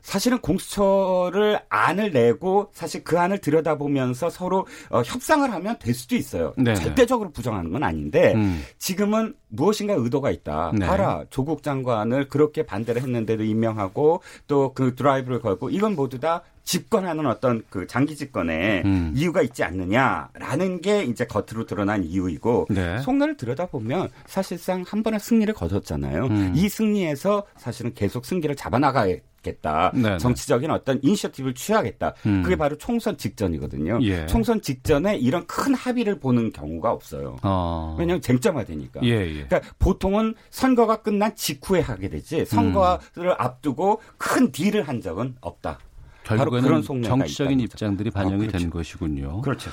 사실은 0.07 0.39
공수처를 0.39 1.59
안을 1.69 2.13
내고 2.13 2.71
사실 2.73 3.03
그 3.03 3.19
안을 3.19 3.39
들여다보면서 3.39 4.31
서로 4.31 4.67
어, 4.89 5.03
협상을 5.05 5.51
하면 5.53 5.77
될 5.81 5.95
수도 5.95 6.15
있어요. 6.15 6.55
네네. 6.57 6.77
절대적으로 6.77 7.31
부정하는 7.33 7.73
건 7.73 7.83
아닌데 7.83 8.35
음. 8.37 8.63
지금은 8.79 9.35
무엇인가 9.49 9.95
의도가 9.95 10.31
있다. 10.31 10.73
네. 10.79 10.87
봐라 10.87 11.25
조국 11.31 11.65
장관을 11.65 12.29
그렇게 12.29 12.63
반대를 12.65 13.03
했는데도 13.03 13.43
임명하고 13.43 14.23
또 14.47 14.77
그 14.77 14.95
드라이브를 14.95 15.41
걸고 15.41 15.71
이건 15.71 15.97
모두 15.97 16.21
다 16.21 16.43
집권하는 16.65 17.27
어떤 17.27 17.63
그 17.71 17.87
장기 17.87 18.15
집권에 18.15 18.83
음. 18.85 19.13
이유가 19.17 19.41
있지 19.41 19.63
않느냐라는 19.65 20.83
게 20.83 21.05
이제 21.05 21.25
겉으로 21.25 21.65
드러난 21.65 22.05
이유이고 22.05 22.67
네. 22.71 22.99
속내를 22.99 23.37
들여다보면 23.37 24.11
사실상 24.27 24.85
한 24.87 25.03
번의 25.03 25.21
승리를 25.21 25.53
거뒀잖아요. 25.55 26.27
음. 26.27 26.53
이 26.55 26.69
승리에서 26.69 27.45
사실은 27.57 27.95
계속 27.95 28.27
승기를 28.27 28.55
잡아나가야 28.57 29.17
겠다. 29.47 29.93
네, 29.95 30.19
정치적인 30.19 30.71
어떤 30.71 30.99
이니셔티브를 31.03 31.55
취하겠다. 31.55 32.15
음. 32.27 32.43
그게 32.43 32.57
바로 32.57 32.77
총선 32.77 33.17
직전이거든요. 33.17 34.01
예. 34.03 34.27
총선 34.27 34.61
직전에 34.61 35.17
이런 35.17 35.47
큰 35.47 35.75
합의를 35.75 36.19
보는 36.19 36.53
경우가 36.53 36.91
없어요. 36.91 37.37
어. 37.43 37.97
왜냐하면 37.99 38.21
쟁점화되니까. 38.21 39.01
예, 39.05 39.09
예. 39.09 39.45
그러니까 39.45 39.61
보통은 39.79 40.35
선거가 40.51 41.03
끝난 41.03 41.35
직후에 41.37 41.81
하게 41.81 42.09
되지 42.09 42.45
선거를 42.45 43.31
음. 43.31 43.35
앞두고 43.39 44.01
큰 44.19 44.51
딜을 44.51 44.83
한 44.89 45.01
적은 45.01 45.37
없다. 45.41 45.79
결국에는 46.25 46.83
정치적인 46.83 47.61
입장들이 47.61 48.11
반영이 48.11 48.35
어, 48.35 48.39
그렇죠. 48.39 48.59
된 48.59 48.71
것이군요. 48.71 49.41
그렇죠. 49.43 49.71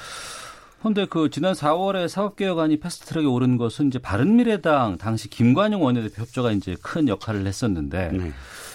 그런데 0.84 1.06
그 1.06 1.30
지난 1.30 1.54
4월에 1.54 2.10
사법개혁안이 2.10 2.82
패스트트랙에 2.82 3.26
오른 3.26 3.58
것은 3.58 3.88
이제 3.88 4.00
바른미래당 4.00 4.98
당시 4.98 5.30
김관영 5.30 5.82
원내대표 5.82 6.22
협조가 6.22 6.52
이제 6.52 6.76
큰 6.82 7.08
역할을 7.08 7.48
했었는데 7.48 8.12
네. 8.12 8.32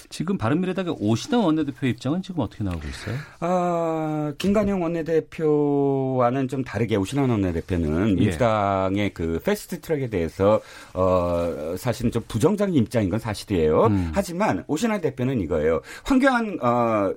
지금 0.08 0.38
바른미래당의 0.38 0.96
오신환 0.98 1.44
원내대표 1.44 1.86
입장은 1.86 2.22
지금 2.22 2.40
어떻게 2.40 2.64
나오고 2.64 2.80
있어요? 2.88 3.16
아, 3.40 4.32
김관영 4.38 4.82
원내대표와는 4.82 6.48
좀 6.48 6.64
다르게 6.64 6.96
오신환 6.96 7.28
원내대표는 7.28 8.10
예. 8.10 8.14
민주당의 8.14 9.12
그 9.14 9.40
패스트 9.44 9.80
트랙에 9.80 10.08
대해서 10.08 10.60
어 10.94 11.74
사실은 11.76 12.10
좀 12.10 12.22
부정적인 12.28 12.74
입장인 12.74 13.10
건 13.10 13.18
사실이에요. 13.18 13.86
음. 13.86 14.10
하지만 14.14 14.64
오신환 14.66 15.00
대표는 15.00 15.40
이거예요. 15.40 15.80
황교안 16.04 16.58
어 16.62 17.12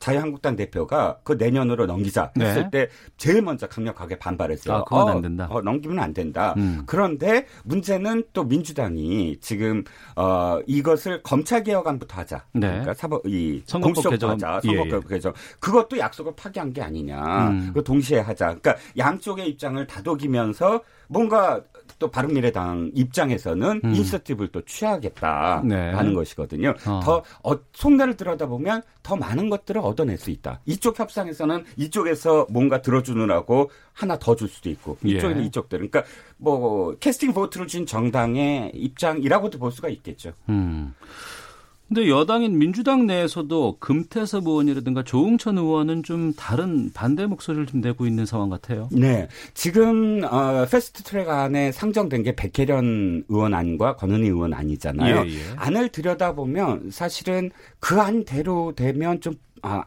자유한국당 0.00 0.56
대표가 0.56 1.18
그 1.22 1.34
내년으로 1.34 1.86
넘기자 1.86 2.32
네. 2.34 2.46
했을 2.46 2.62
네. 2.64 2.70
때 2.70 2.88
제일 3.16 3.42
먼저 3.42 3.68
강력하게 3.68 4.18
반발했어요. 4.18 4.78
아, 4.78 4.84
그건 4.84 5.02
어, 5.02 5.10
안 5.10 5.20
된다. 5.20 5.46
어, 5.50 5.60
넘기면 5.60 5.98
안 5.98 6.12
된다. 6.12 6.54
음. 6.56 6.82
그런데 6.86 7.46
문제는 7.64 8.24
또 8.32 8.42
민주당이 8.44 9.36
지금 9.40 9.84
어 10.16 10.58
이것을 10.66 11.22
검찰 11.22 11.62
개혁안부터 11.62 12.16
하자. 12.16 12.44
네. 12.52 12.68
그러니까 12.68 12.94
사법 12.94 13.26
이 13.26 13.62
선거법 13.66 14.10
개정 14.10 14.30
하자. 14.30 14.60
선거법 14.64 15.04
예. 15.04 15.14
개정. 15.14 15.32
그것도 15.60 15.98
약속을 15.98 16.32
파기한 16.34 16.72
게 16.72 16.82
아니냐. 16.82 17.48
음. 17.50 17.70
그 17.74 17.84
동시에 17.84 18.20
하자. 18.20 18.46
그러니까 18.46 18.76
양쪽의 18.96 19.48
입장을 19.50 19.86
다독이면서 19.86 20.80
뭔가 21.08 21.60
또 22.00 22.10
바른미래당 22.10 22.90
입장에서는 22.94 23.80
음. 23.84 23.94
인서티브를 23.94 24.48
또 24.50 24.62
취하겠다 24.62 25.62
네. 25.64 25.92
하는 25.92 26.14
것이거든요. 26.14 26.74
어. 26.86 27.00
더 27.04 27.22
어, 27.44 27.56
속내를 27.72 28.16
들여다보면 28.16 28.82
더 29.04 29.14
많은 29.14 29.48
것들을 29.50 29.80
얻어낼 29.80 30.18
수 30.18 30.30
있다. 30.30 30.60
이쪽 30.66 30.98
협상에서는 30.98 31.64
이쪽에서 31.76 32.46
뭔가 32.50 32.82
들어주느라고 32.82 33.70
하나 33.92 34.18
더 34.18 34.34
줄 34.34 34.48
수도 34.48 34.70
있고 34.70 34.96
이쪽에는 35.04 35.42
예. 35.42 35.46
이쪽들. 35.46 35.78
그러니까 35.78 36.02
뭐 36.38 36.96
캐스팅 36.98 37.34
보트를 37.34 37.66
준 37.66 37.84
정당의 37.84 38.72
입장이라고도 38.74 39.58
볼 39.58 39.70
수가 39.70 39.90
있겠죠. 39.90 40.32
음. 40.48 40.94
근데 41.92 42.08
여당인 42.08 42.56
민주당 42.56 43.08
내에서도 43.08 43.78
금태섭 43.80 44.46
의원이라든가 44.46 45.02
조응천 45.02 45.58
의원은 45.58 46.04
좀 46.04 46.32
다른 46.34 46.92
반대 46.94 47.26
목소리를 47.26 47.66
좀 47.66 47.80
내고 47.80 48.06
있는 48.06 48.26
상황 48.26 48.48
같아요. 48.48 48.88
네. 48.92 49.26
지금 49.54 50.22
어, 50.22 50.64
패스트 50.70 51.02
트랙 51.02 51.28
안에 51.28 51.72
상정된 51.72 52.22
게 52.22 52.36
백혜련 52.36 53.24
의원 53.28 53.54
안과 53.54 53.96
권은희 53.96 54.28
의원 54.28 54.54
안이잖아요. 54.54 55.16
예, 55.26 55.30
예. 55.30 55.38
안을 55.56 55.88
들여다보면 55.88 56.92
사실은 56.92 57.50
그 57.80 58.00
안대로 58.00 58.72
되면 58.76 59.20
좀 59.20 59.34
아, 59.62 59.82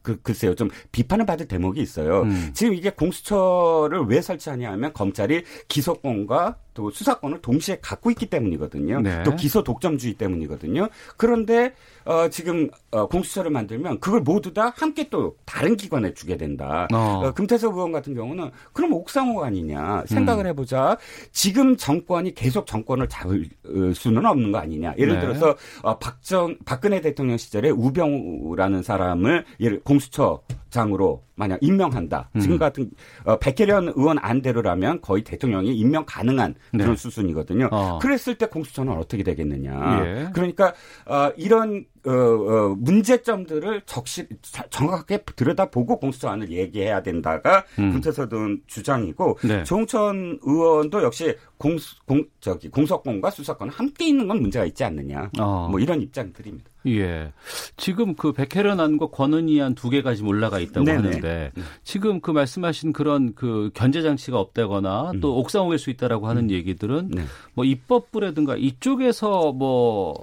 그, 0.00 0.20
글쎄요, 0.22 0.54
좀 0.54 0.70
비판을 0.90 1.26
받을 1.26 1.46
대목이 1.46 1.80
있어요. 1.82 2.22
음. 2.22 2.50
지금 2.54 2.74
이게 2.74 2.88
공수처를 2.90 4.06
왜 4.06 4.22
설치하냐 4.22 4.70
하면 4.72 4.92
검찰이 4.92 5.44
기소권과 5.68 6.56
또 6.74 6.90
수사권을 6.90 7.40
동시에 7.42 7.78
갖고 7.80 8.10
있기 8.10 8.26
때문이거든요. 8.26 9.00
네. 9.00 9.22
또 9.22 9.36
기소 9.36 9.62
독점주의 9.62 10.14
때문이거든요. 10.14 10.88
그런데 11.16 11.74
어, 12.04 12.28
지금 12.28 12.68
어, 12.90 13.06
공수처를 13.06 13.50
만들면 13.50 14.00
그걸 14.00 14.20
모두 14.20 14.52
다 14.52 14.72
함께 14.76 15.08
또 15.08 15.36
다른 15.44 15.76
기관에 15.76 16.14
주게 16.14 16.36
된다. 16.36 16.88
어. 16.92 17.22
어, 17.24 17.32
금태섭 17.32 17.74
의원 17.74 17.92
같은 17.92 18.14
경우는 18.14 18.50
그럼 18.72 18.92
옥상호가 18.92 19.46
아니냐 19.46 20.04
생각을 20.06 20.46
음. 20.46 20.50
해보자. 20.50 20.96
지금 21.32 21.76
정권이 21.76 22.34
계속 22.34 22.66
정권을 22.66 23.08
잡을 23.08 23.48
어, 23.66 23.92
수는 23.94 24.24
없는 24.26 24.52
거 24.52 24.58
아니냐. 24.58 24.94
예를 24.98 25.14
네. 25.14 25.20
들어서 25.20 25.56
어, 25.82 25.98
박정 25.98 26.56
박근혜 26.64 27.00
대통령 27.00 27.36
시절에 27.36 27.70
우병우라는 27.70 28.82
사람을 28.82 29.44
예를 29.60 29.80
공수처 29.80 30.40
장으로 30.72 31.22
만약 31.36 31.58
임명한다. 31.62 32.30
음. 32.34 32.40
지금 32.40 32.58
같은 32.58 32.90
어, 33.24 33.38
백혜련 33.38 33.92
의원 33.94 34.18
안대로라면 34.18 35.02
거의 35.02 35.22
대통령이 35.22 35.72
임명 35.76 36.04
가능한 36.06 36.54
네. 36.72 36.82
그런 36.82 36.96
수순이거든요. 36.96 37.68
어. 37.70 37.98
그랬을 38.00 38.34
때 38.34 38.46
공수처는 38.46 38.94
어떻게 38.94 39.22
되겠느냐. 39.22 40.04
예. 40.04 40.28
그러니까 40.32 40.72
어, 41.06 41.30
이런 41.36 41.84
어, 42.04 42.10
어, 42.10 42.74
문제점들을 42.78 43.82
적시 43.86 44.26
정확하게 44.70 45.18
들여다보고 45.36 45.98
공수처안을 45.98 46.50
얘기해야 46.50 47.02
된다가 47.02 47.64
음. 47.78 47.92
금태서든 47.92 48.62
주장이고 48.66 49.38
네. 49.44 49.62
조홍천 49.64 50.40
의원도 50.42 51.02
역시 51.02 51.36
공, 51.56 51.76
공 52.06 52.24
저기 52.40 52.68
공소권과 52.68 53.30
수사권 53.30 53.68
함께 53.68 54.08
있는 54.08 54.26
건 54.26 54.40
문제가 54.40 54.64
있지 54.64 54.82
않느냐. 54.82 55.30
어. 55.38 55.68
뭐 55.70 55.78
이런 55.78 56.00
입장들입니다. 56.02 56.70
예. 56.88 57.32
지금 57.76 58.16
그 58.16 58.32
백혜련 58.32 58.80
안과 58.80 59.06
권은희 59.06 59.60
안 59.62 59.72
두 59.76 59.88
개가 59.88 60.14
지금 60.14 60.28
올라가 60.30 60.58
있다고 60.58 60.84
네네. 60.84 60.96
하는데 60.96 61.52
음. 61.56 61.64
지금 61.84 62.20
그 62.20 62.30
말씀하신 62.32 62.92
그런 62.92 63.34
그 63.34 63.70
견제 63.74 64.02
장치가 64.02 64.38
없다거나 64.40 65.12
음. 65.12 65.20
또 65.20 65.38
옥상 65.38 65.66
오일 65.68 65.78
수 65.78 65.90
있다라고 65.90 66.26
하는 66.26 66.44
음. 66.44 66.50
얘기들은 66.50 67.10
네. 67.12 67.22
뭐 67.54 67.64
입법부라든가 67.64 68.56
이쪽에서 68.56 69.52
뭐 69.52 70.14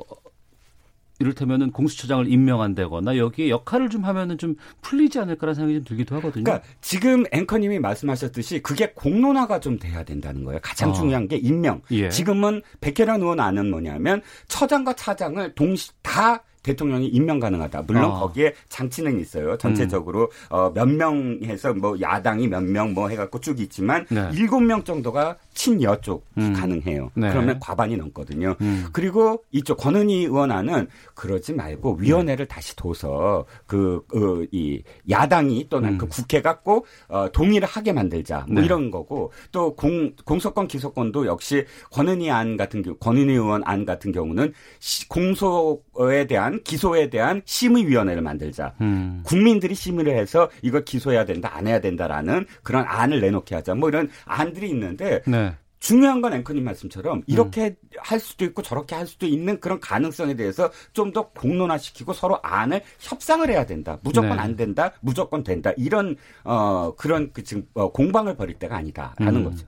이를테면은 1.20 1.72
공수처장을 1.72 2.32
임명한다거나 2.32 3.18
여기에 3.18 3.50
역할을 3.50 3.90
좀 3.90 4.06
하면은 4.06 4.38
좀 4.38 4.56
풀리지 4.82 5.20
않을까라는 5.20 5.56
생각이 5.56 5.76
좀 5.76 5.84
들기도 5.84 6.16
하거든요. 6.18 6.44
그러니까 6.44 6.68
지금 6.82 7.26
앵커님이 7.32 7.80
말씀하셨듯이 7.80 8.62
그게 8.62 8.92
공론화가 8.94 9.60
좀 9.60 9.78
돼야 9.78 10.04
된다는 10.04 10.44
거예요. 10.44 10.60
가장 10.64 10.90
어. 10.90 10.94
중요한 10.94 11.28
게 11.28 11.36
임명. 11.36 11.82
예. 11.92 12.10
지금은 12.10 12.62
백혜란 12.82 13.22
의원 13.22 13.40
안은 13.40 13.70
뭐냐면 13.70 14.22
처장과 14.48 14.94
차장을 14.94 15.54
동시 15.56 15.92
다 16.02 16.44
대통령이 16.64 17.08
임명 17.08 17.40
가능하다. 17.40 17.84
물론 17.84 18.06
어. 18.06 18.20
거기에 18.20 18.54
장치는 18.70 19.20
있어요. 19.20 19.58
전체적으로 19.58 20.24
음. 20.24 20.28
어, 20.50 20.72
몇 20.74 20.88
명 20.90 21.40
해서 21.44 21.74
뭐 21.74 21.96
야당이 22.00 22.48
몇 22.48 22.64
명 22.64 22.94
뭐 22.94 23.10
해갖고 23.10 23.40
쭉 23.40 23.60
있지만 23.60 24.06
네. 24.10 24.30
일곱 24.34 24.62
네. 24.62 24.68
명 24.68 24.84
정도가 24.84 25.38
친여 25.54 26.02
쪽이 26.02 26.24
음. 26.38 26.54
가능해요. 26.54 27.12
네. 27.14 27.30
그러면 27.30 27.60
과반이 27.60 27.98
넘거든요. 27.98 28.56
음. 28.62 28.88
그리고 28.92 29.44
이쪽 29.52 29.78
권은희 29.78 30.26
의원안은 30.26 30.88
그러지 31.14 31.54
말고 31.54 31.98
위원회를 32.00 32.46
다시 32.48 32.76
둬서 32.76 33.46
그, 33.66 34.02
그, 34.08 34.48
이 34.52 34.82
야당이 35.10 35.68
또는 35.70 35.98
그 35.98 36.06
음. 36.06 36.10
그 36.10 36.16
국회 36.16 36.42
갖고 36.42 36.86
어, 37.08 37.30
동의를 37.32 37.68
하게 37.68 37.94
만들자. 37.94 38.46
뭐 38.48 38.60
네. 38.62 38.66
이런 38.66 38.90
거고 38.92 39.32
또 39.52 39.76
공, 39.76 40.14
공소권 40.26 40.68
기소권도 40.68 41.26
역시 41.28 41.66
권은희 41.92 42.30
안 42.32 42.58
같은 42.58 42.82
경우, 42.82 42.96
권은희 42.98 43.34
의원 43.34 43.62
안 43.66 43.86
같은 43.86 44.12
경우는 44.12 44.54
시, 44.80 45.08
공소 45.10 45.82
에 46.00 46.28
대한 46.28 46.62
기소에 46.64 47.10
대한 47.10 47.42
심의위원회를 47.44 48.22
만들자. 48.22 48.74
음. 48.80 49.22
국민들이 49.26 49.76
심의를 49.76 50.16
해서 50.18 50.50
이거 50.62 50.80
기소해야 50.80 51.26
된다, 51.26 51.52
안 51.54 51.68
해야 51.68 51.82
된다라는 51.82 52.46
그런 52.64 52.86
안을 52.88 53.20
내놓게 53.20 53.54
하자. 53.56 53.76
뭐 53.76 53.90
이런 53.90 54.10
안들이 54.26 54.70
있는데 54.70 55.22
네. 55.28 55.54
중요한 55.80 56.22
건 56.22 56.34
앵커님 56.34 56.64
말씀처럼 56.64 57.24
이렇게 57.28 57.68
음. 57.68 57.76
할 58.00 58.20
수도 58.20 58.46
있고 58.46 58.62
저렇게 58.62 58.96
할 58.96 59.08
수도 59.08 59.26
있는 59.26 59.60
그런 59.60 59.80
가능성에 59.80 60.36
대해서 60.36 60.72
좀 60.94 61.10
더 61.12 61.30
공론화시키고 61.30 62.14
서로 62.14 62.38
안을 62.44 62.82
협상을 63.00 63.50
해야 63.50 63.66
된다. 63.66 63.98
무조건 64.04 64.32
네. 64.32 64.36
안 64.38 64.56
된다. 64.56 64.92
무조건 65.02 65.44
된다. 65.44 65.72
이런 65.76 66.16
어 66.44 66.94
그런 66.96 67.32
그 67.34 67.44
지금 67.44 67.66
어, 67.74 67.92
공방을 67.92 68.36
벌일 68.38 68.56
때가 68.60 68.78
아니다라는 68.78 69.42
음. 69.42 69.44
거죠. 69.46 69.66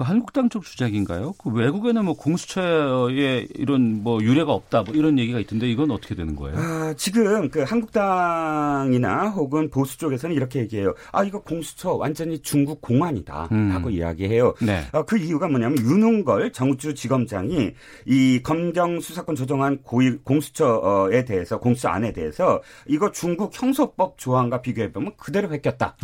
그 0.00 0.04
한국당 0.04 0.48
쪽 0.48 0.64
주장인가요? 0.64 1.34
그 1.34 1.50
외국에는 1.50 2.06
뭐 2.06 2.14
공수처에 2.14 3.48
이런 3.54 4.02
뭐 4.02 4.18
유례가 4.22 4.54
없다 4.54 4.84
뭐 4.84 4.94
이런 4.94 5.18
얘기가 5.18 5.38
있던데 5.40 5.70
이건 5.70 5.90
어떻게 5.90 6.14
되는 6.14 6.34
거예요? 6.36 6.56
아, 6.56 6.94
지금 6.96 7.50
그 7.50 7.64
한국당이나 7.64 9.28
혹은 9.28 9.68
보수 9.68 9.98
쪽에서는 9.98 10.34
이렇게 10.34 10.60
얘기해요. 10.60 10.94
아 11.12 11.22
이거 11.22 11.42
공수처 11.42 11.92
완전히 11.92 12.38
중국 12.38 12.80
공안이다라고 12.80 13.50
음. 13.52 13.90
이야기해요. 13.90 14.54
네. 14.62 14.84
아, 14.92 15.02
그 15.02 15.18
이유가 15.18 15.48
뭐냐면 15.48 15.76
윤웅걸 15.76 16.52
정주지검장이 16.52 17.74
이 18.06 18.40
검경 18.42 19.00
수사권 19.00 19.34
조정한 19.36 19.82
고위 19.82 20.16
공수처에 20.24 21.26
대해서 21.26 21.58
공수처 21.58 21.88
안에 21.90 22.14
대해서 22.14 22.62
이거 22.86 23.12
중국 23.12 23.50
형소법 23.52 24.16
조항과 24.16 24.62
비교해 24.62 24.92
보면 24.92 25.12
그대로 25.18 25.50
베꼈다라고 25.50 26.00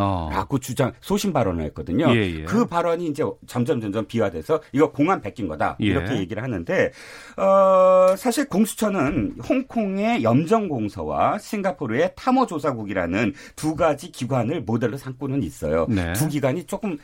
어. 0.56 0.58
주장 0.60 0.92
소신 1.00 1.32
발언을 1.32 1.64
했거든요. 1.64 2.14
예, 2.14 2.40
예. 2.40 2.44
그 2.44 2.66
발언이 2.66 3.06
이제 3.06 3.24
점점 3.46 3.85
점점 3.86 4.06
비화돼서 4.06 4.60
이거 4.72 4.90
공안 4.90 5.20
베낀 5.20 5.48
거다 5.48 5.76
예. 5.80 5.86
이렇게 5.86 6.14
예. 6.14 6.18
얘기를 6.18 6.42
하는데 6.42 6.92
어, 7.36 8.14
사실 8.16 8.48
공수처는 8.48 9.36
홍콩의 9.48 10.22
염정공서와 10.22 11.38
싱가포르의 11.38 12.12
탐호조사국이라는 12.16 13.34
두 13.54 13.76
가지 13.76 14.10
기관을 14.10 14.62
모델로 14.62 14.96
삼고는 14.96 15.42
있어요. 15.42 15.86
네. 15.88 16.12
두 16.14 16.28
기관이 16.28 16.64
조금 16.64 16.98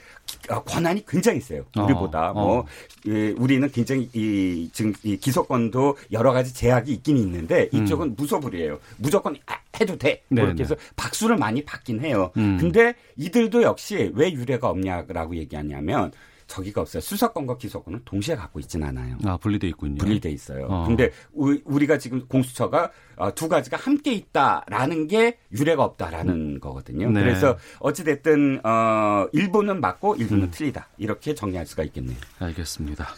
어, 0.49 0.63
권한이 0.63 1.05
굉장히 1.07 1.41
세요. 1.41 1.65
우리보다 1.77 2.31
어, 2.31 2.35
뭐 2.35 2.59
어. 2.61 2.67
예, 3.07 3.31
우리는 3.31 3.71
굉장히 3.71 4.09
이 4.13 4.71
지금 4.73 4.93
이 5.03 5.17
기소권도 5.17 5.97
여러 6.13 6.33
가지 6.33 6.55
제약이 6.55 6.93
있긴 6.93 7.17
있는데 7.19 7.69
이쪽은 7.73 8.09
음. 8.09 8.15
무소불이에요. 8.17 8.79
무조건 8.99 9.37
아, 9.47 9.57
해도 9.81 9.97
돼. 9.97 10.23
뭐 10.29 10.45
이렇게 10.45 10.63
해서 10.63 10.75
박수를 10.97 11.37
많이 11.37 11.65
받긴 11.65 12.01
해요. 12.01 12.31
음. 12.37 12.57
근데 12.59 12.95
이들도 13.17 13.63
역시 13.63 14.11
왜 14.15 14.33
유례가 14.33 14.69
없냐라고 14.69 15.37
얘기하냐면 15.37 16.13
저기가 16.53 16.83
없어요. 16.83 17.01
수사권과 17.01 17.57
기소권은 17.57 18.03
동시에 18.05 18.37
갖고 18.37 18.61
있지는 18.61 18.89
않아요. 18.89 19.17
아, 19.25 19.39
분리돼 19.39 19.69
있군요. 19.69 19.97
분리돼 19.97 20.31
있어요. 20.31 20.67
어. 20.69 20.85
근데 20.87 21.11
우리가 21.33 21.97
지금 21.97 22.27
공수처가 22.29 22.91
어, 23.17 23.35
두 23.35 23.49
가지가 23.49 23.79
함께 23.79 24.13
있다라는 24.13 25.07
게 25.07 25.39
유례가 25.53 25.85
없다라는 25.85 26.61
거거든요. 26.61 27.11
네. 27.11 27.23
그래서 27.23 27.57
어찌 27.79 28.05
됐든 28.05 28.61
어 28.65 29.27
일부는 29.33 29.81
맞고 29.81 30.17
일부는 30.17 30.45
음. 30.45 30.51
틀리다. 30.51 30.89
이렇게 30.99 31.35
정리할 31.35 31.65
수가 31.65 31.85
있겠네요. 31.85 32.17
알겠습니다. 32.39 33.09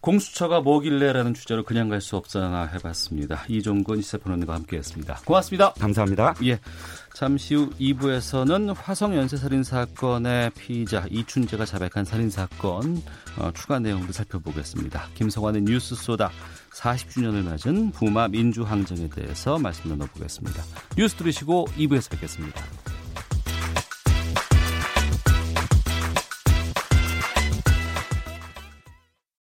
공수처가 0.00 0.60
뭐길래라는 0.60 1.32
주제로 1.32 1.62
그냥 1.64 1.88
갈 1.88 2.00
수 2.02 2.16
없잖아 2.16 2.66
해봤습니다. 2.66 3.44
이종근 3.48 4.02
시사평론가와 4.02 4.58
함께했습니다. 4.58 5.20
고맙습니다. 5.24 5.72
감사합니다. 5.74 6.34
예. 6.44 6.58
잠시 7.14 7.54
후 7.54 7.70
2부에서는 7.78 8.74
화성 8.76 9.14
연쇄살인 9.14 9.62
사건의 9.62 10.50
피의자 10.50 11.06
이춘재가 11.08 11.64
자백한 11.64 12.04
살인 12.04 12.28
사건 12.28 13.00
어, 13.38 13.52
추가 13.54 13.78
내용도 13.78 14.12
살펴보겠습니다. 14.12 15.10
김성환의 15.14 15.62
뉴스 15.62 15.94
소다 15.94 16.32
40주년을 16.72 17.44
맞은 17.44 17.92
부마 17.92 18.26
민주항쟁에 18.26 19.08
대해서 19.08 19.56
말씀 19.58 19.90
나눠보겠습니다. 19.90 20.60
뉴스 20.96 21.14
들으시고 21.14 21.66
2부에서 21.76 22.10
뵙겠습니다. 22.10 22.60